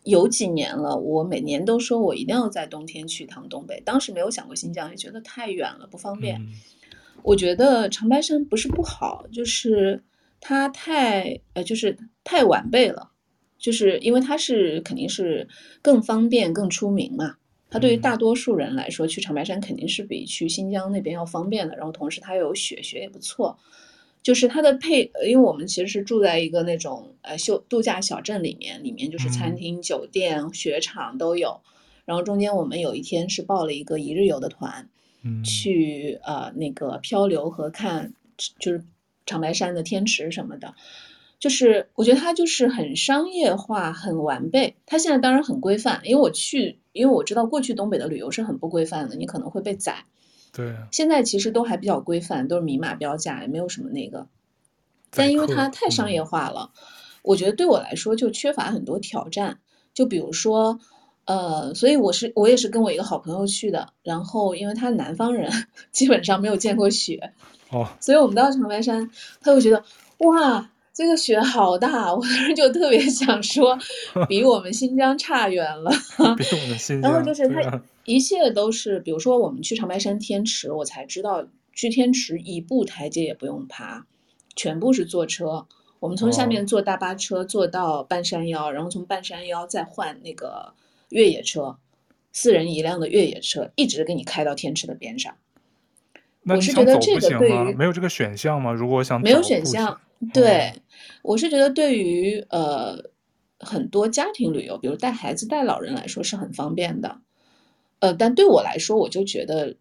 [0.05, 3.81] 有几年了，我每年都说我一定要在冬天去一趟东北。
[3.85, 6.41] 当时没有想过新疆，也觉得太远了，不方便。
[6.41, 6.49] 嗯、
[7.23, 10.03] 我觉得长白山不是不好，就是
[10.41, 13.11] 它太呃，就是太完备了，
[13.59, 15.47] 就是因为它是肯定是
[15.81, 17.37] 更方便、更出名嘛。
[17.71, 21.77] 它对于大多数人来说，去长白山肯定是比去新疆那边要方便的。
[21.77, 23.57] 然后同时它又有雪，雪也不错。
[24.23, 31.61] 就是它的配，因为我们其实是住在一个那种呃休度假小镇里面，里面就是餐厅、嗯、酒店、雪场都有。
[32.05, 34.89] 然后中间我们有一天是报了一个一日游的团，
[35.25, 38.13] 嗯、去呃那个漂流和看
[38.59, 38.85] 就是
[39.27, 40.75] 长白山的天池什么的。
[41.39, 44.77] 就是我觉得它就是很商业化、很完备。
[44.87, 50.05] 它现在当然很规范，因为我去因为我知道过去东北的旅游是很不规范的，你可能会被宰。
[50.53, 50.77] 对。
[50.91, 54.27] 现在其实都还比较规范，都是明码标价，也没有什么那个。
[55.11, 56.83] 但因为它太商业化了，嗯，
[57.23, 59.59] 我觉得对我来说就缺乏很多挑战。
[59.95, 60.81] 就比如说，
[61.27, 65.53] 呃，所以我是我也是跟我一个好朋友去的，然后因为他是南方人，
[65.91, 67.35] 基本上没有见过雪，
[67.71, 69.11] 哦，所以我们到长白山，
[69.43, 69.85] 他会觉得
[70.19, 70.71] 哇，
[71.03, 73.77] 这个雪好大， 我当时就特别想说，
[74.29, 75.91] 比我们新疆差远了。
[76.38, 77.11] 比我们新疆。
[77.11, 84.07] 然后就是它一切都是，比如说我们去长白山天池，我才知道去天池一步台阶也不用爬。
[84.55, 85.67] 全部是坐车，
[85.99, 90.73] 我们从下面坐大巴车坐到半山腰，哦，然后从半山腰再换那个
[91.09, 91.79] 越野车，
[92.33, 95.35] 四人一辆的越野车，一直给你开到天池的边上。
[96.45, 98.73] 我是觉得这个对于没有这个选项吗？
[98.73, 100.01] 如果我想没有选项，
[100.33, 100.73] 对，哦，
[101.23, 102.99] 我是觉得对于呃
[103.59, 107.21] 很多家庭旅游，比如带孩子带老人来说是很方便的，
[108.01, 109.77] 呃，但对我来说，我就觉得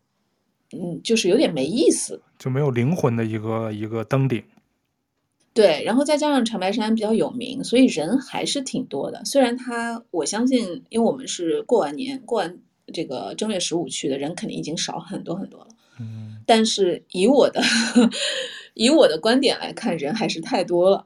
[0.74, 4.44] 嗯，就是有点没意思，就没有灵魂的一个一个登顶。
[5.54, 9.22] 对，然后再加上长白山比较有名，所以人还是挺多的。
[9.26, 12.58] 虽然他，我相信，因为我们是过完年，过完
[12.94, 15.68] 这个正月十五去的，人肯定已经少很多很多了。
[16.00, 17.62] 嗯，但是以我的
[18.74, 21.06] 以我的观点来看，人还是太多了，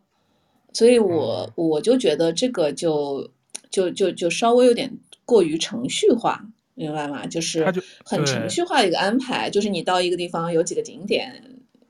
[0.74, 3.32] 所以我我就觉得这个就
[3.70, 7.26] 就就就稍微有点过于程序化，明白吗？
[7.26, 7.66] 就是
[8.04, 11.42] 很程序化的一个安排，就，就是你到一个地方有几个景点。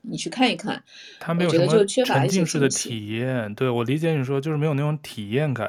[0.08, 0.80] 你去看一看，
[1.18, 3.52] 他没有什么沉浸式的体验。
[3.56, 5.68] 对，我理解你说，就是没有那种体验感，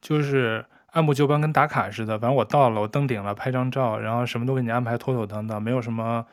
[0.00, 2.16] 就是按部就班跟打卡似的。
[2.16, 6.24] 反正我到了，我登顶了，拍张照，然后什么都给你安排妥妥当当，没有什么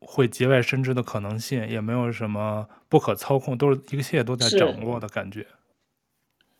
[0.00, 5.46] 会节外生枝的可能性，也没有什么不可操控，都是一切都在掌握的感觉。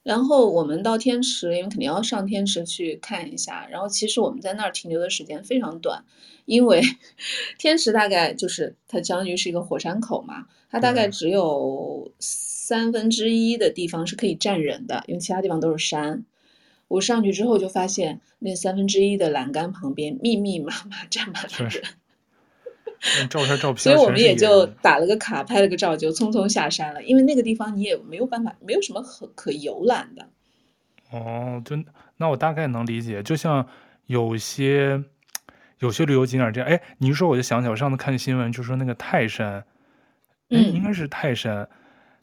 [0.02, 3.66] 然后我们到天池，因为肯定要上天池去看一下。
[3.68, 6.04] 然后其实我们在那儿停留的时间非常短，
[6.44, 6.80] 因为
[7.58, 16.24] 天池大概就是它相当于是一个火山口嘛，它大概只有三分之一的地方是可以站人的，因为其他地方都是山。
[16.86, 21.82] 我上去之后就发现，那三分之一的栏杆旁边密密麻麻站满了人。
[23.28, 27.02] 照片照片，所以我们也就打了个卡，拍了个照，就匆匆下山了。
[27.02, 30.28] 因为那个地方你也没有办法，没有什么可可游览的。
[31.10, 31.76] 哦，就
[32.16, 33.22] 那我大概能理解。
[33.22, 33.66] 就像
[34.06, 35.04] 有些
[35.78, 39.64] 有些旅游景点这样，哎，你一说我就想起来，我上次看新闻就说那个泰山，
[40.50, 41.68] 嗯，应该是泰山。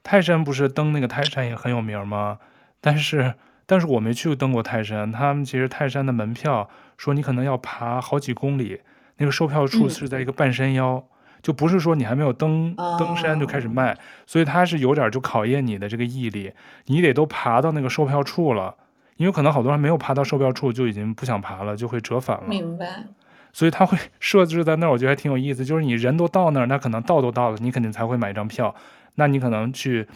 [0.01, 2.39] 泰山不是登那个泰山也很有名吗？
[2.81, 5.11] 但是但是我没去登过泰山。
[5.11, 8.81] 他们其实泰山的门票说你可能要爬好几公里。
[9.17, 11.03] 那个售票处是在一个半山腰，嗯、
[11.41, 16.51] 就不是说你还没有登登山就开始卖，哦，所以它是有点就考验你的这个毅力，
[16.85, 18.75] 你得都爬到那个售票处了，
[19.17, 22.43] 因为可能好多人没有爬到售票处就已经不想爬了，就会折返了。
[22.47, 23.03] 明白。
[23.51, 28.73] 所以他会 设置在那儿，我觉得还挺有意思，就是你人都到那儿，那可能到都到了，你肯定才会买一张票，
[29.15, 30.07] 那你可能去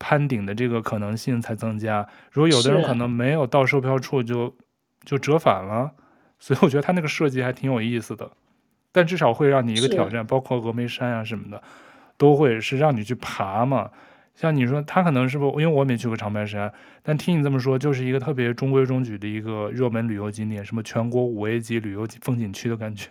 [0.00, 2.08] 攀顶的这个可能性才增加。
[2.32, 4.56] 如果有的人可能没有到售票处就
[5.04, 5.92] 就折返了。
[6.40, 8.32] 所以我觉得他那个设计还挺有意思的，
[8.90, 11.62] 但至少会让你一个挑战，包括峨眉山啊什么的，
[12.16, 13.90] 都会是让你去爬嘛。
[14.34, 16.72] 像你说他可能是不，因为我没去过长白山，
[17.02, 23.10] 但听你这么说，就是一个特别中规中矩的一个热门旅游景点，什么全国五 A 级旅游风景区的感觉。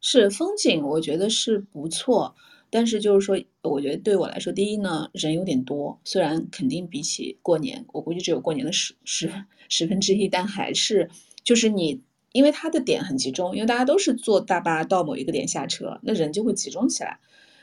[0.00, 2.34] 是风景，我觉得是不错，
[2.70, 9.30] 但是就是说，我觉得对我来说，第一呢，人有点多，虽然肯定比起过年，我估计只有过年的十十
[9.68, 11.10] 十分之一，但还是
[11.44, 12.00] 就是你。
[12.32, 17.18] 因为它的点很集中，因为大家都是坐大巴到某一个点下车，那人就会集中起来。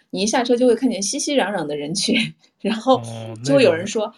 [0.10, 2.15] 你一下车就会看见熙熙攘攘的人群，
[2.62, 3.01] 然后
[3.43, 4.13] 就会有人说：“哦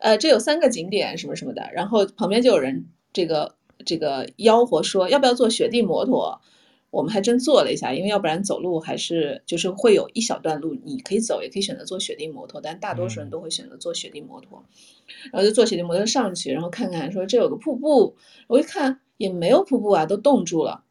[0.00, 3.54] 那个、呃，这有三个景点什么什么的。”然后旁边就有人这个
[3.86, 6.40] 这个吆喝说：“要不要坐雪地摩托？”
[6.92, 14.62] 我们还真坐了一下，因为要不然走路还是就是会有一小段路你可以走，也可以选择坐雪地摩托，但大多数人都会选择坐雪地摩托。
[14.62, 18.16] 嗯、然后就坐雪地摩托上去，然后看看说这有个瀑布，
[18.48, 19.00] 我一看。
[19.22, 20.82] 也没有瀑布啊，都冻住了。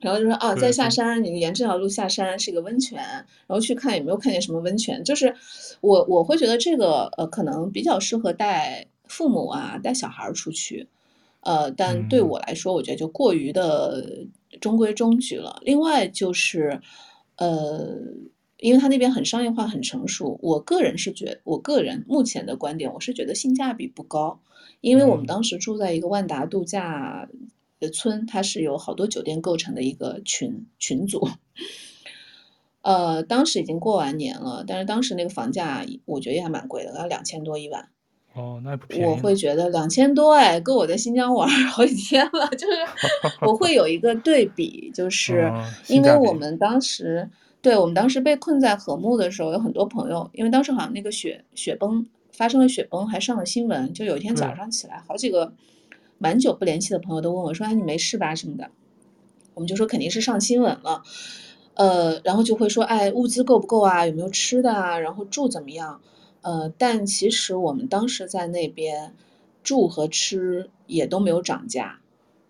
[0.00, 5.02] 然后就说啊，在下山，你沿这条路下山是一个温泉，然后去看也没有看见什么温泉。
[5.02, 5.34] 就是
[5.80, 10.88] 我我会觉得这个呃可能比较适合带父母啊带小孩出去，
[11.40, 14.04] 呃，但对我来说，我觉得就过于的
[14.60, 15.58] 中规中矩了。
[15.62, 16.80] 另外就是
[17.36, 17.96] 呃，
[18.58, 24.40] 因为他那边很商业化，很成熟，我个人是觉，我个人目前的观点，我是觉得性价比不高。
[24.80, 27.28] 因为我们当时住在一个万达度假
[27.80, 31.28] 的村，它是由好多酒店构成的一个群群组。
[32.82, 37.88] 呃，当时已经过完年了，但是当时那个房价我觉得也还蛮贵的，要两千多一晚。
[38.34, 39.04] 哦，那不便宜。
[39.04, 42.48] 我会觉得两千多哎，够我在新疆玩好几天了。
[42.50, 42.74] 就是
[43.40, 45.52] 我会有一个对比，就是
[45.88, 47.28] 因为我们当时，
[47.60, 53.92] 对，我们当时被困在和木的时候，有很多朋友，因为当时好像那个雪雪崩发生了雪崩，还上了新闻。
[53.92, 55.52] 就有一天早上起来，好几个
[56.18, 58.34] 蛮久不联系的朋友都问我说：“哎，你没事吧？
[58.34, 58.70] 什么的？”
[59.54, 61.02] 我们就说肯定是上新闻了。
[61.74, 64.06] 呃，然后就会说：“哎，物资够不够啊？
[64.06, 64.98] 有没有吃的啊？
[64.98, 66.00] 然后住怎么样？”
[66.42, 69.12] 呃，但其实我们当时在那边
[69.64, 71.98] 住和吃也都没有涨价，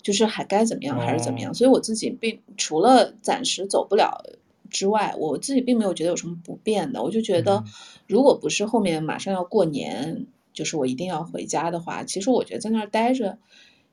[0.03, 1.51] 就是还该怎么样还是怎么样。
[1.51, 4.23] 哦、所以我自己并除了暂时走不了
[4.71, 7.03] 之外，我自己并没有觉得有什么不便的。
[7.03, 7.65] 我就觉得，
[8.07, 13.39] 如果不是后面马上要过年，嗯、就是我一定要回家的话，其实我觉得在那儿待着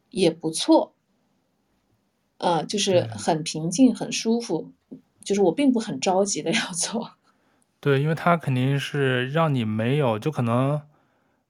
[0.09, 0.93] 也不错。
[2.37, 4.71] 呃，就是很平静，很舒服，
[5.23, 7.01] 就是我并不很着急的 要走。
[7.79, 10.81] 对，因为它肯定是让你没有，就可能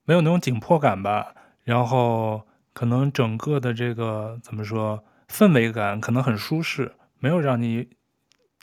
[0.04, 1.34] 没有那种紧迫感吧。
[1.64, 7.88] 然后可能整个的这个怎么说，氛围感可能很舒适，没有让你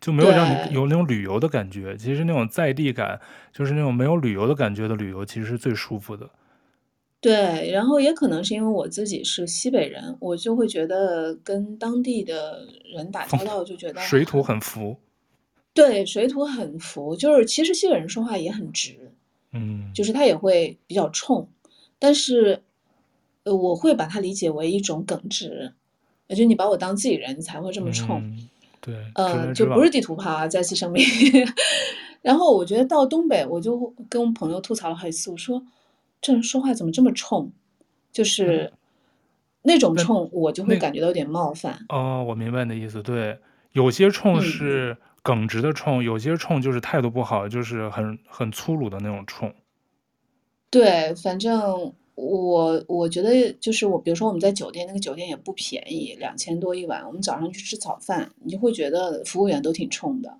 [0.03, 1.96] 就没有让你有那种旅游的感觉。
[1.96, 3.18] 其实那种在地感，
[3.53, 6.28] 就是那种没有旅游的感觉的旅游，其实是最舒服的。
[7.20, 14.96] 对，然后也可能是因为我自己是西北人，我就会觉得跟当地的人打交道，就觉得水土很服。
[15.72, 19.12] 对，水土很服，就是其实西北人说话也很直，
[19.53, 21.48] 嗯，就是他也会比较冲，
[21.98, 22.61] 但是，
[23.44, 25.72] 呃，我会把它理解为一种耿直，
[26.26, 28.48] 也就你把我当自己人，你才会这么冲，嗯、
[28.83, 31.03] 对，呃，就不是地图炮啊，再次声明。
[32.20, 35.64] 然后我觉得到东北，我就跟朋友吐槽了好几次，我说
[36.20, 37.51] 这人说话怎么这么冲，
[38.12, 38.72] 就是、嗯、
[39.62, 41.87] 那种冲，我就会感觉到有点冒犯。
[41.89, 43.39] 哦，我明白你的意思，对，
[43.70, 44.97] 有些冲是。
[45.01, 49.55] 嗯耿直的冲，有些冲就是态度不好，就是很很粗鲁的那种冲。
[50.68, 57.06] 对，反正我我觉得就是我，比如说我们在酒店，那个酒店也不便宜，两千多一晚。
[57.06, 60.36] 我们早上去吃早饭，你就会觉得服务员都挺冲的。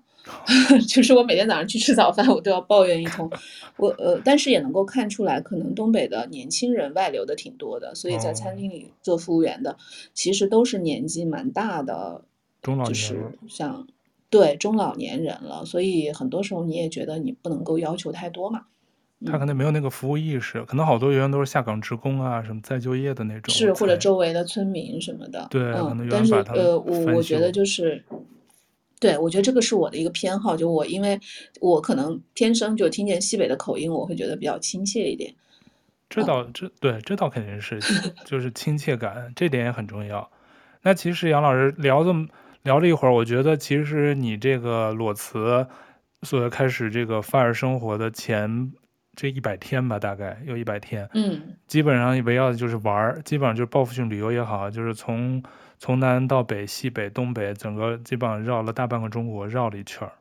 [0.87, 3.29] 就是我每天早上去吃早饭，我都要抱怨一通。
[3.77, 9.77] 我呃，但是也能够看出来，可能东北的年轻人外流的挺多的，所以在餐厅里做服务员的，
[10.13, 12.23] 其实都是年纪蛮大的，
[12.85, 13.87] 就是像。
[14.29, 18.65] 对，中老年人了，所以很多时候你也觉得你不能够要求太多嘛。
[19.25, 23.53] 他可能没有那个服务意识，嗯、可能好多员都是下岗职工啊，什么再就业的那种。
[23.53, 25.47] 是，或者周围的村民什么的。
[25.49, 28.03] 对，嗯，但是呃，我我觉得就是，
[28.99, 31.19] 对，我觉得这个是我的一个偏好，就我因为
[31.59, 35.33] 我可能天生就听见西北的口音，我会觉得比较亲切一点。
[36.09, 37.79] 这倒这对，这倒肯定是，
[38.25, 40.29] 就是亲切感，这点也很重要。
[40.81, 42.27] 那其实杨老师聊这么。
[42.63, 45.67] 聊了一会儿，我觉得其实你这个裸辞，
[46.21, 48.71] 所开始这个 FIRE 生活的前
[49.15, 55.41] 这一百天吧，大概有一百天，嗯，基本上围绕的就是玩儿，基本上就是报复性旅游也好，就是从
[55.77, 60.13] 从南到北、西北、东北，整个基本上绕了大半个中国，绕了一圈儿。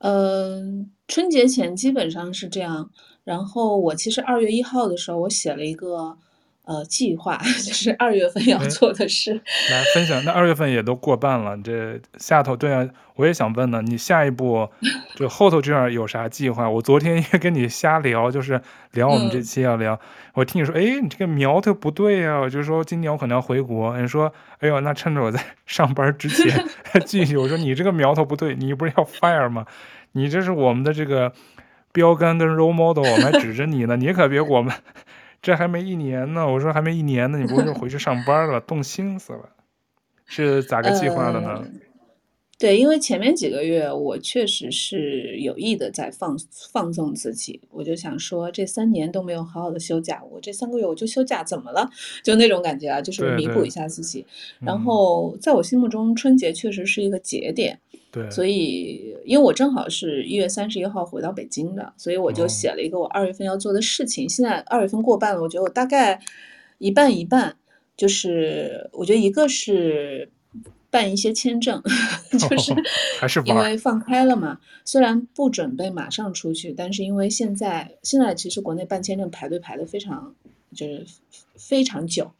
[0.00, 2.90] 嗯、呃，春节前基本上是这样，
[3.22, 6.18] 然后我其实二月一号的时候，我写了一个。
[6.64, 9.34] 呃，计划 就是二月份要做的事。
[9.70, 14.66] 来分享，那二月份也都过半了，这下头对啊，我也想问呢，你下一步
[15.14, 16.68] 就后头这样有啥计划？
[16.68, 18.60] 我昨天也跟你瞎聊，就是
[18.92, 19.98] 聊我们这期要聊，嗯、
[20.34, 24.00] 我听你说，哎，你这个苗头不对呀、啊，我就说今年我可能要回国。
[24.00, 26.64] 你说，哎呦，那趁着我在 上班之前
[27.04, 27.36] 继续。
[27.36, 29.66] 我说你这个苗头不对，你不是要 fire 吗？
[30.12, 31.30] 你这是我们的这个
[31.92, 34.72] 标杆跟 role model，我们还指着你呢，你可别我们。
[35.44, 39.50] 这还没一年呢，我说还没一年呢，你不会就回去上班了，动心思了，
[40.24, 41.48] 是咋个计划的呢？
[41.48, 41.66] 呃，
[42.58, 46.34] 对，因为前面几个月我确实是有意的在放
[46.72, 51.90] 放纵自己，我就想说这三年都没有好好的休假，我这三个月我就休假，怎么了？
[52.22, 54.24] 就那种感觉啊，就是弥补一下自己。
[54.60, 57.78] 然后在我心目中，春节确实是一个节点。
[58.14, 64.26] 对，所以因为我正好是一月三十一号回到北京的，所以我就写了一个我二月份要做的事情。
[64.26, 66.20] 哦、现在二月份过半了，我觉得我大概
[66.78, 67.56] 一半一半，
[67.96, 70.30] 就是我觉得一个是
[70.90, 71.82] 办一些签证，
[72.38, 72.72] 就是
[73.44, 74.60] 因为放开了嘛。
[74.84, 80.32] 虽然不准备马上出去，但是因为现在现在其实国内办签证排队排的非常
[80.72, 81.04] 就是
[81.56, 82.30] 非常久。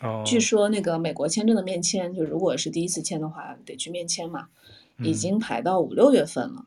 [0.00, 4.48] 哦，据说那个美国签证的面签，就如果是第一次签的话，得去面签嘛。
[5.02, 6.64] 已经排到五六月份了，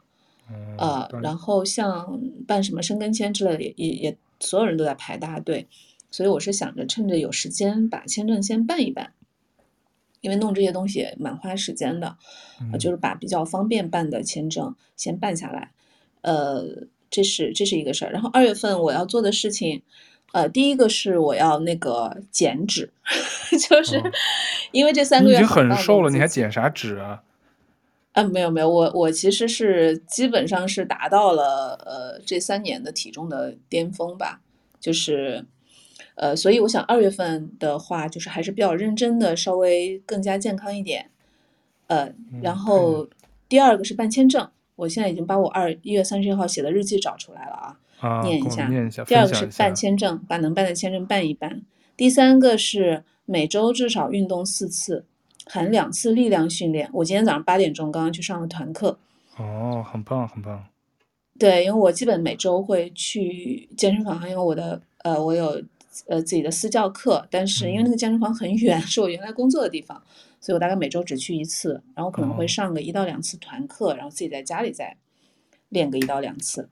[0.50, 5.68] 嗯、呃，然后像办什么申根签之类的，也也也所有人都在排大队，
[6.12, 9.14] 所以我是想着趁着有时间把签证先办一办，
[10.22, 12.18] 因为弄这些东西也蛮花时间的，
[12.80, 15.72] 就是把比较方便办的签证先办下来，
[16.22, 18.12] 呃，这是这是一个事儿。
[18.12, 19.82] 然后二月份我要做的事情，
[20.34, 22.92] 呃，第一个是我要那个减脂，
[23.70, 24.02] 就是
[24.72, 27.22] 因为这三个月已经很瘦了，你还减啥脂啊？
[28.16, 34.40] 啊，没有没有，我我其实是基本上是达到了呃这三年的体重的巅峰吧，
[34.80, 35.46] 就是
[36.16, 41.12] 呃，所以我想二月份的话，就是还是比较认真的，稍微更加健康一点，
[41.88, 42.10] 呃，
[42.42, 43.06] 然后
[43.50, 49.04] 第二个是办签证，我现在已经把我二一月三十一号写的日记找出来了啊，啊念一下，念一下。
[49.04, 51.62] 第二个是办签证，把能办的签证办一办。
[51.98, 55.04] 第三个是每周至少运动四次。
[55.46, 56.90] 含两次力量训练。
[56.94, 58.98] 我今天早上八点钟刚刚去上了团课。
[59.38, 60.66] 哦，很棒，很棒。
[61.38, 65.62] 对，因为我基本每周会去健身房，还有我的呃，我有
[66.08, 70.02] 呃自己的私教课，但是因为那个健身房很远， 是我原来工作的地方，
[70.40, 74.96] 所以我大概每周只去一次，然后可能会上个一到两次团课，哦、然后自己在家里再
[75.68, 76.70] 练个一到两次。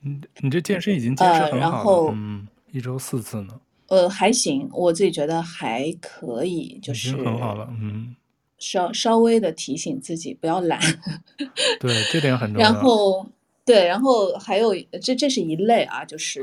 [0.00, 3.60] 你你这健身已经坚持很好了，呃、然后嗯，一周四次呢。
[3.88, 8.16] 呃，还行，我自己觉得还可以，就是很好了，嗯，
[8.58, 10.80] 稍稍微的提醒自己不要懒，
[11.78, 12.70] 对，这点很重要。
[12.70, 13.26] 然后
[13.62, 16.40] 对，然后还有这这是一类啊，就是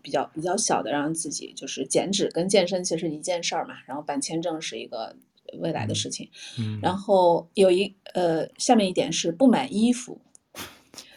[0.00, 3.74] 比较、啊、比较小的，让自己就是减脂跟健身其实一件事儿嘛。
[3.86, 5.16] 然后办签证是一个
[5.58, 6.28] 未来的事情，
[6.60, 10.20] 嗯，然后有一呃，下面一点是不买衣服。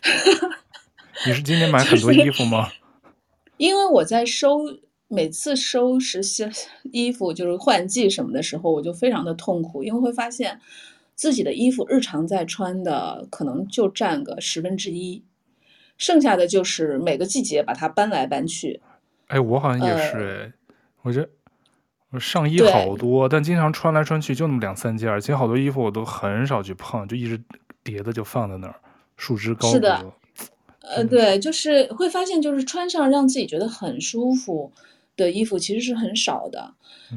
[1.27, 2.67] 你是今天买很多衣服吗？
[2.67, 2.79] 就是、
[3.57, 4.79] 因为我在收。
[5.07, 6.51] 每次收拾新
[6.91, 10.59] 衣服，就是换季什么的时候，我就非常的痛苦，因为会发现
[11.15, 15.23] 自己的衣服日常在穿的可能就占个十分之一，
[15.97, 18.81] 剩下的就是每个季节把它搬来搬去。
[19.27, 20.53] 哎，我好像也是哎，呃、
[21.03, 21.29] 我觉得
[22.11, 27.41] 我上衣好多，但经常穿来穿去就那么两三件，而且好多衣服我都很少去碰，就一直
[27.83, 28.75] 叠的就放在那儿，
[29.15, 29.73] 束之高阁。
[29.73, 30.13] 是的，
[30.81, 34.71] 呃，对，就是会发现就是穿上让自己觉得很舒服
[35.17, 36.75] 的衣服其实是很少的，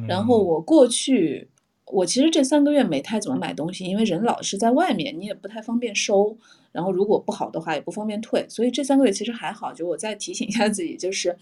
[0.08, 1.48] 然后我过去，
[1.84, 6.36] 我其实这三个月没太怎么买东西，因为人老是在外面，你也不太方便收，
[6.72, 9.72] 然后如果不好的话也不方便退，所以这三个月其实还好。
[9.72, 11.36] 就我再提醒一下自己，就是，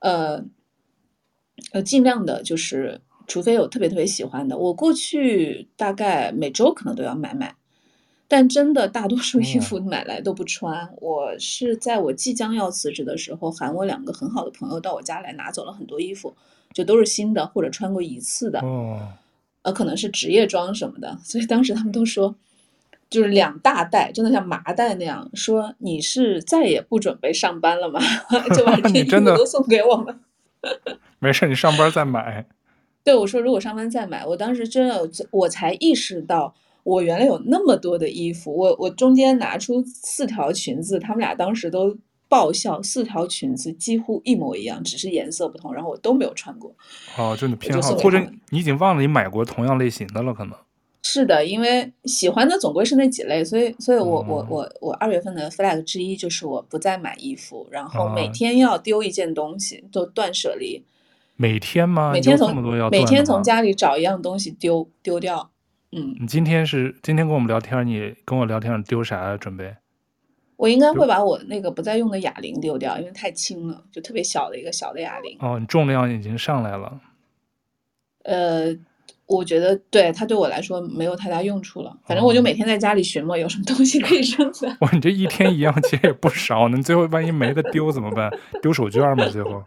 [0.00, 0.42] 呃，
[1.72, 7.54] 呃，尽量的，就是除非有特别特别喜欢的，我过去大概每周可能都要买买。
[8.30, 10.84] 但真的大多数衣服买来都不穿。
[10.84, 16.36] 嗯、我是在我即将要辞职的时候，喊我两个很好的朋友到我家来拿走了很多衣服，
[16.74, 18.60] 就都是新的或者穿过一次的。
[18.60, 19.00] 哦，
[19.62, 21.18] 呃，可能是职业装什么的。
[21.24, 22.34] 所以当时他们都说，
[23.08, 25.30] 就是两大袋，真的像麻袋那样。
[25.32, 27.98] 说你是再也不准备上班了吗？
[28.54, 30.20] 就把 这衣服都送给我们。
[31.18, 32.44] 没事，你上班再买。
[33.02, 34.26] 对，我说如果上班再买。
[34.26, 36.54] 我当时真的，我才意识到。
[36.88, 41.94] 我原来有那么多的衣服，我我中间拿出四条裙子，他们俩当时都
[42.30, 46.74] 爆笑，四条裙子几乎一模一样，只是颜色不同，然后我都没有穿过。
[47.18, 48.18] 哦，就你偏好，或者
[48.48, 50.54] 你已经忘了你买过同样类型的了，可能。
[51.02, 60.82] 是的，因为喜欢的总归是那几类，所以，所以我、嗯、我我我二月份的 flag 之一就是我不再买衣服，然后每天要丢一件东西，就断舍离。
[61.36, 62.12] 每天吗？
[62.14, 65.50] 每天从每天从家里找一样东西丢丢掉。
[65.90, 69.36] 嗯，你今天是今天跟我们聊天，你跟我聊天丢啥啊？
[69.36, 69.74] 准备？
[70.56, 75.36] 我应该会把我那个不再用的哑铃丢掉，因为太轻了，就特别小的一个小的哑铃。
[75.40, 77.00] 哦，你重量已经上来了。
[78.24, 78.76] 呃，
[79.24, 81.96] 我觉得对它对我来说没有太大用处了。
[82.04, 84.76] 反正我就每天在家里寻摸有什么东西可以扔的。
[84.80, 88.30] 哇，你这一天一样其实也不少，你最后万一没得丢怎么办？
[88.60, 89.26] 丢手绢吗？
[89.28, 89.64] 最后？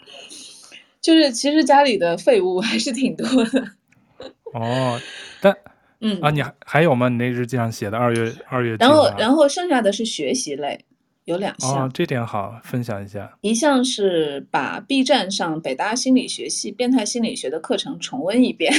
[1.02, 3.72] 就是其实家里的废物还是挺多的。
[4.54, 5.00] 哦，
[5.42, 5.58] 但。
[6.02, 7.08] 嗯啊，你还还有吗？
[7.10, 10.84] 你那日记上写的二月二月，然后然后剩下的是学习类，
[11.26, 11.86] 有两项。
[11.86, 13.38] 哦，这点好，分享一下。
[13.42, 18.74] 一项是把 B 站上北大心理学系变态心理学的课程重温一遍。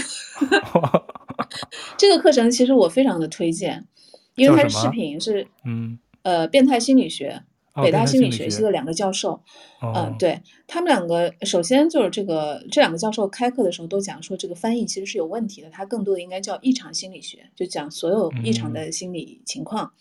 [1.96, 3.84] 这个课程其实我非常的推荐，
[4.34, 7.42] 因为它是视频，是嗯呃变态心理学。
[7.74, 9.40] 哦、北大心理学系的两个教授，
[9.80, 19.92] 嗯、呃，对他们两个，首先就是这个这两个教授开课的时候都讲说，这个翻译其实是有问题的，它更多的应该叫异常心理学，就讲所有异常的心理情况。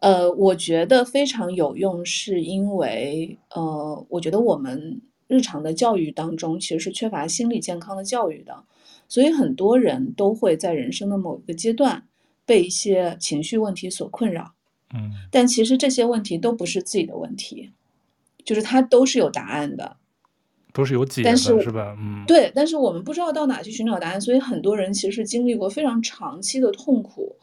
[0.00, 8.64] 嗯、呃，我觉得非常有用，是因为呃，我觉得我们日常的教育当中其实是缺乏心理健康的教育的，
[9.08, 12.06] 所以很多人都会在人生的某一个阶段
[12.44, 14.52] 被一些情绪问题所困扰。
[14.94, 17.70] 嗯，但其实这些问题都不是自己的问题，
[18.44, 19.96] 就是它都是有答案的，
[20.72, 21.96] 都是有解的，是，是吧？
[21.98, 22.50] 嗯，对。
[22.54, 27.36] 但是我们不知道到哪去寻找答案，所以很多人其实是经历过非常长期的痛苦，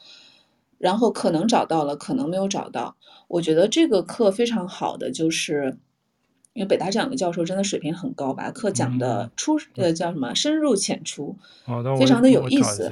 [0.78, 2.96] 然后可能找到了，可能没有找到。
[3.28, 5.78] 我觉得这个课非常好的就是，
[6.54, 11.36] 因为北大这两个教授真的水平很高，把课讲的出、嗯、呃叫什么深入浅出，
[12.00, 12.90] 非常的有意思。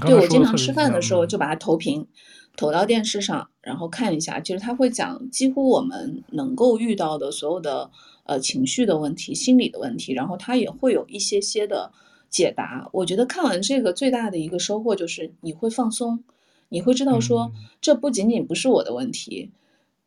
[0.00, 2.08] 对，我经常吃饭的时候就把它投屏，
[2.56, 4.40] 投到电视上，然后看一下。
[4.40, 7.90] 其实他会讲几乎我们能够遇到的所有的
[8.24, 11.92] 呃情绪的问题、心理的问题，然后他也会有一些些的
[12.30, 12.88] 解答。
[12.92, 16.24] 我觉得看完这个最大的一个收获就是你会放松，
[16.70, 19.52] 你会知道说这不仅仅不是我的问题，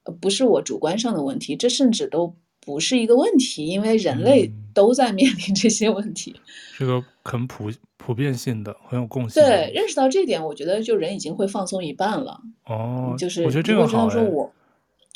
[0.04, 6.36] 呃，不是我主观上的问题，这甚至都不是一个问题，因为人类都在面临这些问题。
[6.78, 7.72] 这个很普。
[8.02, 9.44] 普遍性的，很有共性。
[9.44, 12.42] 对，认识到这一点，我觉得就人已经会放松一半了。
[12.66, 14.10] 哦，就是我觉得这个好。
[14.10, 14.52] 说我，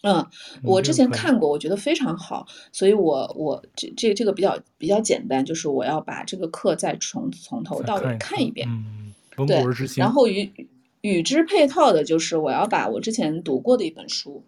[0.04, 0.24] 嗯，
[0.62, 8.68] 我之前看过，我觉得非常好，所以我我这这这个比较比较简单，就是我要把这个课再从从头到尾看一遍。
[8.70, 9.64] 嗯，对。
[9.98, 10.52] 然后与
[11.02, 14.44] 与之配套的就是我要把我之前读过的一本书，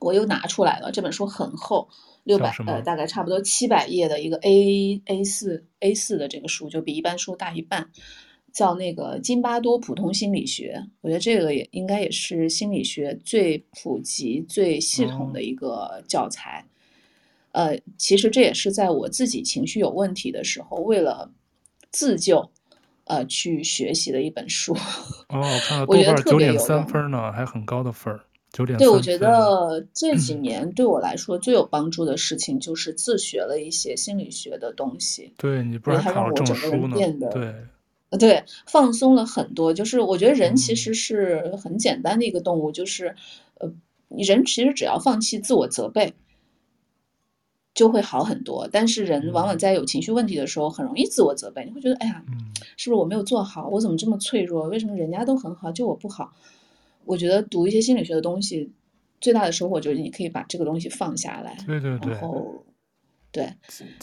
[0.00, 0.90] 我又拿出来了。
[0.90, 1.88] 这本书很厚。
[2.30, 7.90] 六百呃，大概差不多七百页的一个 A A 四 A 四的这个书，就比一般书大一半，
[8.52, 10.80] 叫那个津巴多普通心理学。
[11.00, 16.64] 我觉得这个也应该也是心理学最普及、最系统的一个教材。
[17.52, 21.32] 哦、呃，其实这也是在我自己情绪有问题的时候，为了
[21.90, 22.48] 自救，
[23.06, 24.72] 呃，去学习的一本书。
[25.30, 28.20] 哦，我看到豆瓣九点三分呢，还很高的分儿。
[28.52, 35.32] 对，我觉得这几年对我来说最有帮助的事情就是自学了一些心理学的东西。
[35.36, 36.96] 对，你不是还考了证书呢？
[36.96, 37.54] 变得对，
[38.18, 39.72] 对，放松了很多。
[39.72, 43.14] 就是我觉得人其实是很简单的一个动物，嗯、就是
[43.60, 43.72] 呃，
[44.08, 46.12] 人其实只要放弃自我责备，
[47.72, 48.68] 就会好很多。
[48.72, 51.64] 但是人往往在有情绪问题的时候，很容易自我责备。
[51.64, 52.24] 你会觉得，哎呀，
[52.76, 53.68] 是不是我没有做好？
[53.68, 54.66] 我怎么这么脆弱？
[54.66, 56.32] 为什么人家都很好，就我不好？
[57.04, 58.70] 我觉得读一些心理学的东西，
[59.20, 61.56] 最大的收获就是你可以把这个东西放下来。
[61.66, 62.12] 对对对。
[62.12, 62.64] 然后，
[63.32, 63.52] 对，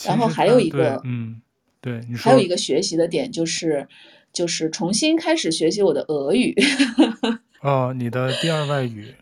[0.05, 1.41] 然后还有一个，嗯，
[1.81, 3.87] 对，还有一个学习的点就是，
[4.33, 6.55] 就是重新开始学习我的俄语。
[7.61, 9.13] 哦，你的第二外语。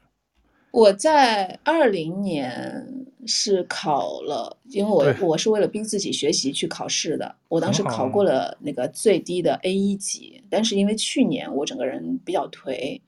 [0.71, 2.86] 我在二零年
[3.26, 7.34] 是考了，因为我我是为了逼自己学习去考试的。
[7.47, 12.99] 我当时考过了那个最低的 A 一级，但是因为去年我整个人比较颓。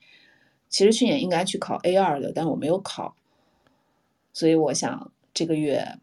[0.68, 3.14] 其实去年应该去考 A 二的，但我没有考，
[4.32, 5.98] 所以我想这个月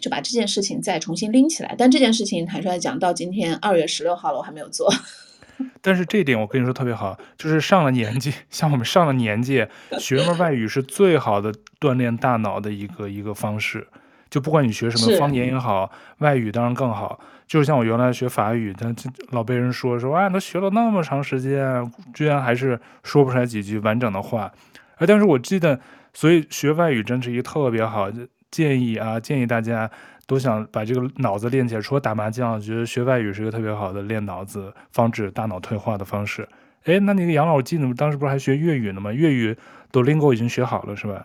[0.00, 1.74] 就把这件事情再重新拎起来。
[1.76, 4.92] 但这件事情坦率来讲，到今天二月十六号了，我还没有做。
[5.82, 9.66] 但是这一点我跟你说特别好，就是上了年纪，像我们上了年纪，
[9.98, 13.88] 学门外语是最好的锻炼大脑的一个一个方式。
[14.30, 17.18] 就不管你学什么方言也好，外语当然更好。
[17.48, 18.94] 就像我原来学法语，但
[19.30, 24.52] 老被人说说，啊，都学了那么长时间，居然还是说不出来几句完整的话。
[24.96, 25.80] 哎，但是我记得，
[26.12, 28.12] 所以学外语真是一个特别好
[28.50, 29.18] 建议啊！
[29.18, 29.90] 建议大家
[30.26, 36.46] 都想把这个脑子练起来，除了打麻将，觉得学外语是一个特别好的练脑子、防止大脑退化的方式。
[36.84, 39.10] 哎，那那个杨老，我记得当时不是还学粤语呢吗？
[39.10, 39.56] 粤语
[39.90, 41.24] 都 Lingo 已经学好了是吧？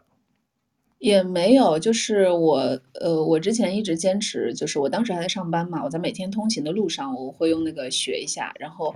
[1.03, 8.95] 也没有，就是我，呃，我之前一直坚持，就是我当时还在上班嘛，我在每天通勤的路上，我会用那个学一下，然后，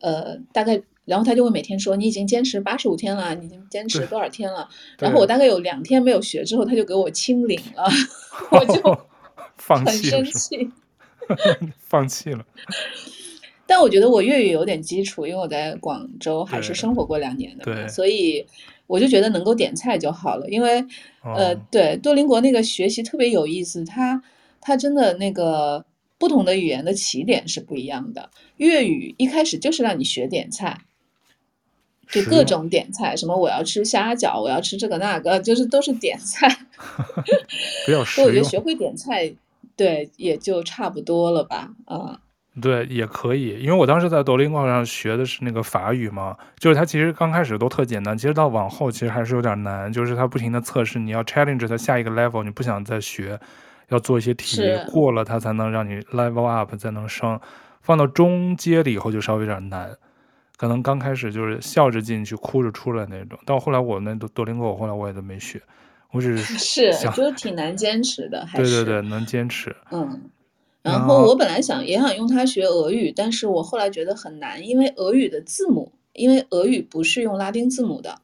[0.00, 4.68] 呃，大概，然后他就会每天说，你已经坚持八十五天了，你已经坚持多少天了？
[4.98, 7.84] 然后我大概有两天没有学之后，他就给我清零了，
[8.50, 9.06] 我就
[9.62, 10.68] 很生气，
[11.78, 12.44] 放弃了。
[13.64, 18.44] 但我觉得我粤语有点基础，因为我在广州还是生活过两年的，对，所以。
[18.86, 20.80] 我就觉得能够点菜就好了，因为，
[21.22, 24.22] 哦、呃，对，多邻国那个学习特别有意思，它
[24.60, 25.84] 它真的那个
[26.18, 28.30] 不同的语言的起点是不一样的。
[28.58, 30.82] 粤语一开始就是让你学点菜，
[32.10, 36.66] 就各种点菜，什么我要吃虾饺，我要吃这个那个，就是都是点菜。
[37.86, 39.34] 不要所以我觉得学会点菜，
[39.76, 42.18] 对，也就差不多了吧，啊、嗯。
[42.60, 53.38] 对，也可以，因为我当时在 Duolingo 上学的是那个法语嘛，就是它其实刚开始都特简单，其实到往后其实还是有点难，就是它不停的测试，你要 challenge 它下一个 level，你不想再学，
[53.88, 57.40] 要做一些题，过了它才能让你 level up，才能升，
[57.80, 59.90] 放到中阶了以后就稍微有点难，
[60.56, 65.60] 可能刚开始就是笑着进去，哭着出来那种，到后来我那 Duolingo 后来我也都没学，
[66.12, 66.56] 我只是
[66.92, 70.30] 是就是挺难坚持的， 还是对对对，能坚持，嗯。
[70.84, 78.20] 然后我本来想也想用它学俄语，但是我后来觉得很难，因为俄语的字母，因为俄语不是用拉丁字母的，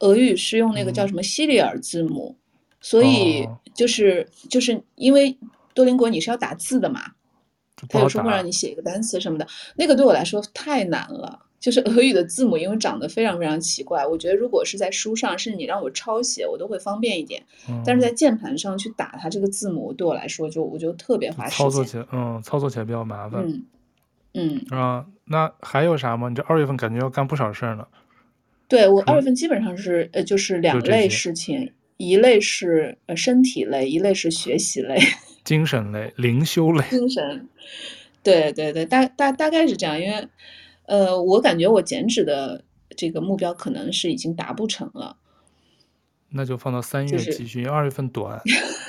[0.00, 2.36] 俄语是用那个叫什么西里尔字母，
[2.78, 5.38] 所以就是就是因为
[5.72, 7.12] 多邻国你是要打字的嘛，
[7.88, 17.42] 他有时候会让你写一个单词什么的，那个对我来说太难了，就是俄语的字母，因为长得非常非常奇怪，我觉得如果是在书上，是你让我抄写，我都会方便一点。
[17.68, 21.58] 嗯、但是在键盘上去打它这个字母，对我来说就我就特别花时间。
[21.58, 23.42] 操作起来，嗯，操作起来比较麻烦。
[23.42, 23.64] 嗯
[24.34, 26.28] 嗯啊，那还有啥吗？
[26.28, 27.86] 你这二月份感觉要干不少事儿呢。
[28.68, 34.98] 对，我二月份基本上是呃，就是两类事情，一类是呃身体类，一类是学习类，
[35.42, 36.84] 精神类、灵修类。
[36.90, 37.48] 精神，
[38.22, 40.28] 对对对，大大大概是这样，因为。
[40.86, 42.62] 呃，我感觉我减脂的
[42.96, 45.16] 这个目标可能是已经达不成了，
[46.30, 48.40] 那就放到三月继续，就是、因为二月份短，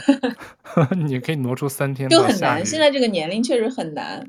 [0.95, 2.07] 你可以挪出三天。
[2.07, 4.25] 就很难，现在这个年龄确实很难。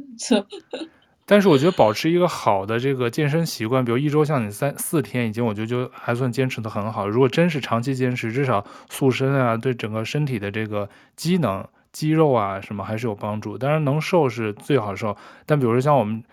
[1.27, 7.07] 但是我觉得保持一个好的这个健身习惯，比如一周像你三四天，已经我觉得就还算坚持的很好。
[7.07, 13.59] 如果真是长期坚持，至少塑身啊，对整个身体的这个机能、肌肉啊什么还是有帮助。
[13.59, 15.15] 当然能瘦是最好瘦，
[15.45, 16.25] 但比如说像我们。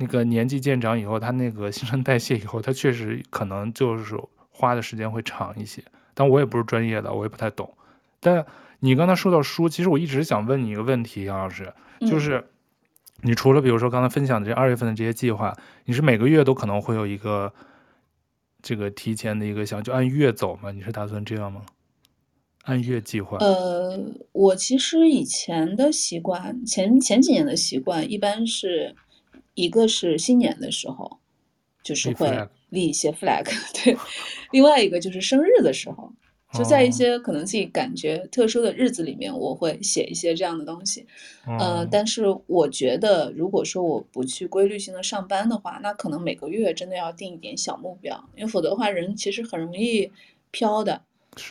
[0.00, 4.16] 那个年纪渐长以后，他那个新陈代谢以后，他确实可能就是
[4.48, 5.82] 花的时间会长一些。
[6.14, 7.74] 但我也不是专业的，我也不太懂。
[8.20, 8.46] 但
[8.78, 12.44] 你刚才说到书，其实我一直想问你一个问题，杨老师，就是
[13.22, 17.52] 你除了比如说刚才分享的这二月份的这些计划，你是每个月都可能会有一个
[18.62, 20.70] 这个提前的一个想就按月走吗？
[20.70, 21.62] 你是打算这样吗？
[22.62, 23.38] 按月计划？
[23.38, 23.98] 呃，
[24.30, 28.94] 我其实以前的习惯，前前几年的习惯一般是。
[29.58, 31.18] 一个是新年的时候，
[31.82, 33.44] 就是会立一些 flag，
[33.74, 33.96] 对；
[34.52, 36.12] 另外一个就是生日的时候，
[36.54, 41.04] 就在一些可能自己感觉特殊的日子里面，我会写一些这样的东西。
[41.58, 50.10] 呃，但是我觉得，如果说我不去规律性的上班的话，那可能每个月真的要定一点小目标，因为否则的话，人其实很容易
[50.52, 51.02] 飘的。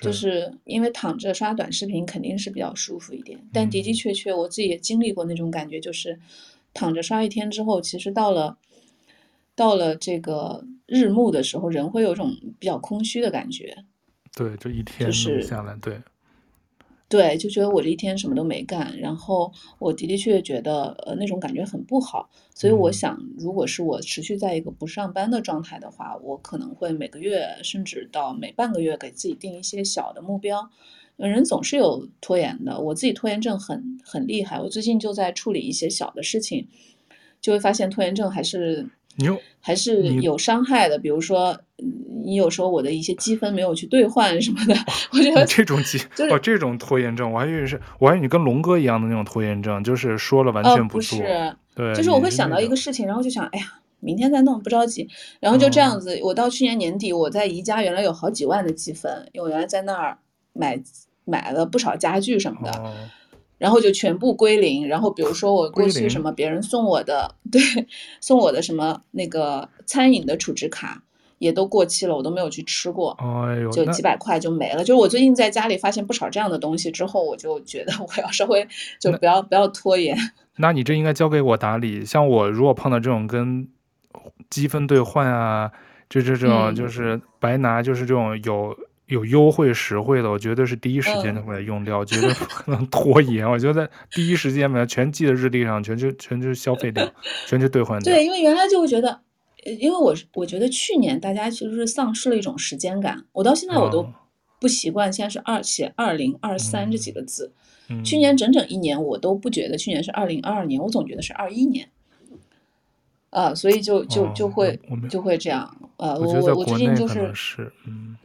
[0.02, 6.20] 就是因为躺着刷短视频肯定是比较舒服一点，但的的确确我自己也经历过那种感觉，就是。
[6.78, 8.60] 躺着刷一天之后，其实到了
[9.56, 13.84] 到了这个日暮的时候，人会有一种比较空虚的感觉。
[14.36, 16.00] 对，就一天就是下来，对
[17.10, 22.30] 对，就觉得我这一天什么都没干，然后我的的确确觉得呃那种感觉很不好。
[22.54, 30.70] 所以我想，如果是我持续在一个不上班的状态的话，我可能会每个月甚至到每半个月给自己定一些小的目标。
[31.26, 34.60] 人总是有拖延的，我自己拖延症很很厉害。
[34.60, 36.68] 我最近就在处理一些小的事情，
[37.42, 38.88] 就会发现拖延症还是
[39.60, 41.00] 还是有伤害的。
[41.00, 41.60] 比如说，
[42.24, 44.76] 你有时候我的一些积分没有去兑换什么的，
[45.12, 51.18] 我觉得这种积、 就是、哦，这种拖延症，我还以为是，我还以为你跟龙哥一样的那种拖延症，就是说了完全不做。
[51.20, 53.66] 呃、不是，对，就是我会想到一个事情，然后就想，哎呀，
[54.02, 55.10] 明天再弄，不着急。
[55.40, 60.20] 然后就这样子，哦、我到去年年底，我在宜家原来有好几万的积分，因为我原来在那儿
[60.54, 60.80] 买。
[61.28, 62.94] 买了不少家具什么的，哦、
[63.58, 64.88] 然后就全部归零。
[64.88, 67.62] 然后比如说我过去什么别人送我的，对，
[68.22, 71.04] 送我的什么那个餐饮的储值卡
[71.38, 73.16] 也都过期了，我都没有去吃过，
[73.74, 74.80] 就几百块就没了。
[74.80, 78.66] 就是我最近在家里发现不少这样的东西之后，我就觉得 我要稍微
[79.00, 80.18] 就不要不要拖延。
[80.58, 82.06] 那你这应该交给我打理。
[82.06, 83.68] 像我如果碰到这种跟
[84.50, 85.72] 积分兑换啊，
[86.10, 88.76] 就这种就是白拿，就是这种有。
[89.08, 93.50] 有优惠实惠的，我觉得是第一时间就会用掉，绝对不可能拖延。
[93.50, 97.10] 我觉得第一时间把它全记在日历上，全就全就是消费掉，
[97.48, 98.14] 全就兑换掉。
[98.14, 99.22] 对，因为原来就会觉得，
[99.80, 104.06] 因为我我觉得去年大家其实是丧失了一种时间感，我到现在我都
[104.60, 107.54] 不习惯，现在是二写二零二三这几个字，
[107.90, 111.88] 嗯，去年整整一年我都不觉得去年是二零二二年，我总觉得是二一年。
[113.30, 114.78] 啊，所以就就就会
[115.10, 115.78] 就会这样。
[115.98, 118.18] 呃，我我我最近就是是嗯。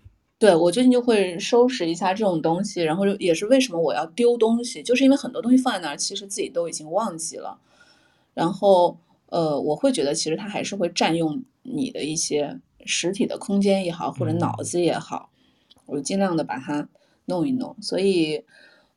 [0.42, 7.56] 对，我最近就会收拾一下这种东西，然后就也是为什么我要丢东西，就是因为很多东西放在那儿，其实自己都已经忘记了。
[8.34, 15.30] 然后，呃，我会觉得其实它还是会占用你的一些实体的空间也好，或者脑子也好，
[15.86, 16.88] 我尽量的把它
[17.26, 17.76] 弄一弄。
[17.80, 18.42] 所以，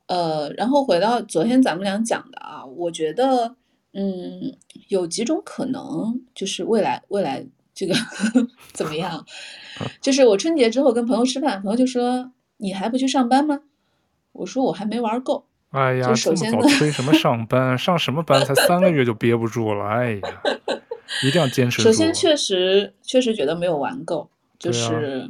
[0.08, 3.56] 呃，然后回到昨天咱们俩讲的啊，我觉得，
[3.94, 7.94] 嗯，有几种可能，就是未来未来这个
[8.74, 9.24] 怎么样？
[10.02, 13.60] 就是我春节之后跟朋友吃饭，朋友就说：“你还不去上班吗？”
[14.32, 17.78] 我说：“我还没玩够。”哎呀，首先这么早催什么上班？
[17.78, 18.44] 上什么班？
[18.46, 19.86] 才三个月就憋不住了。
[19.86, 20.42] 哎呀，
[21.22, 21.82] 一定要坚持。
[21.82, 25.30] 首先，确实确实觉得没有玩够，就是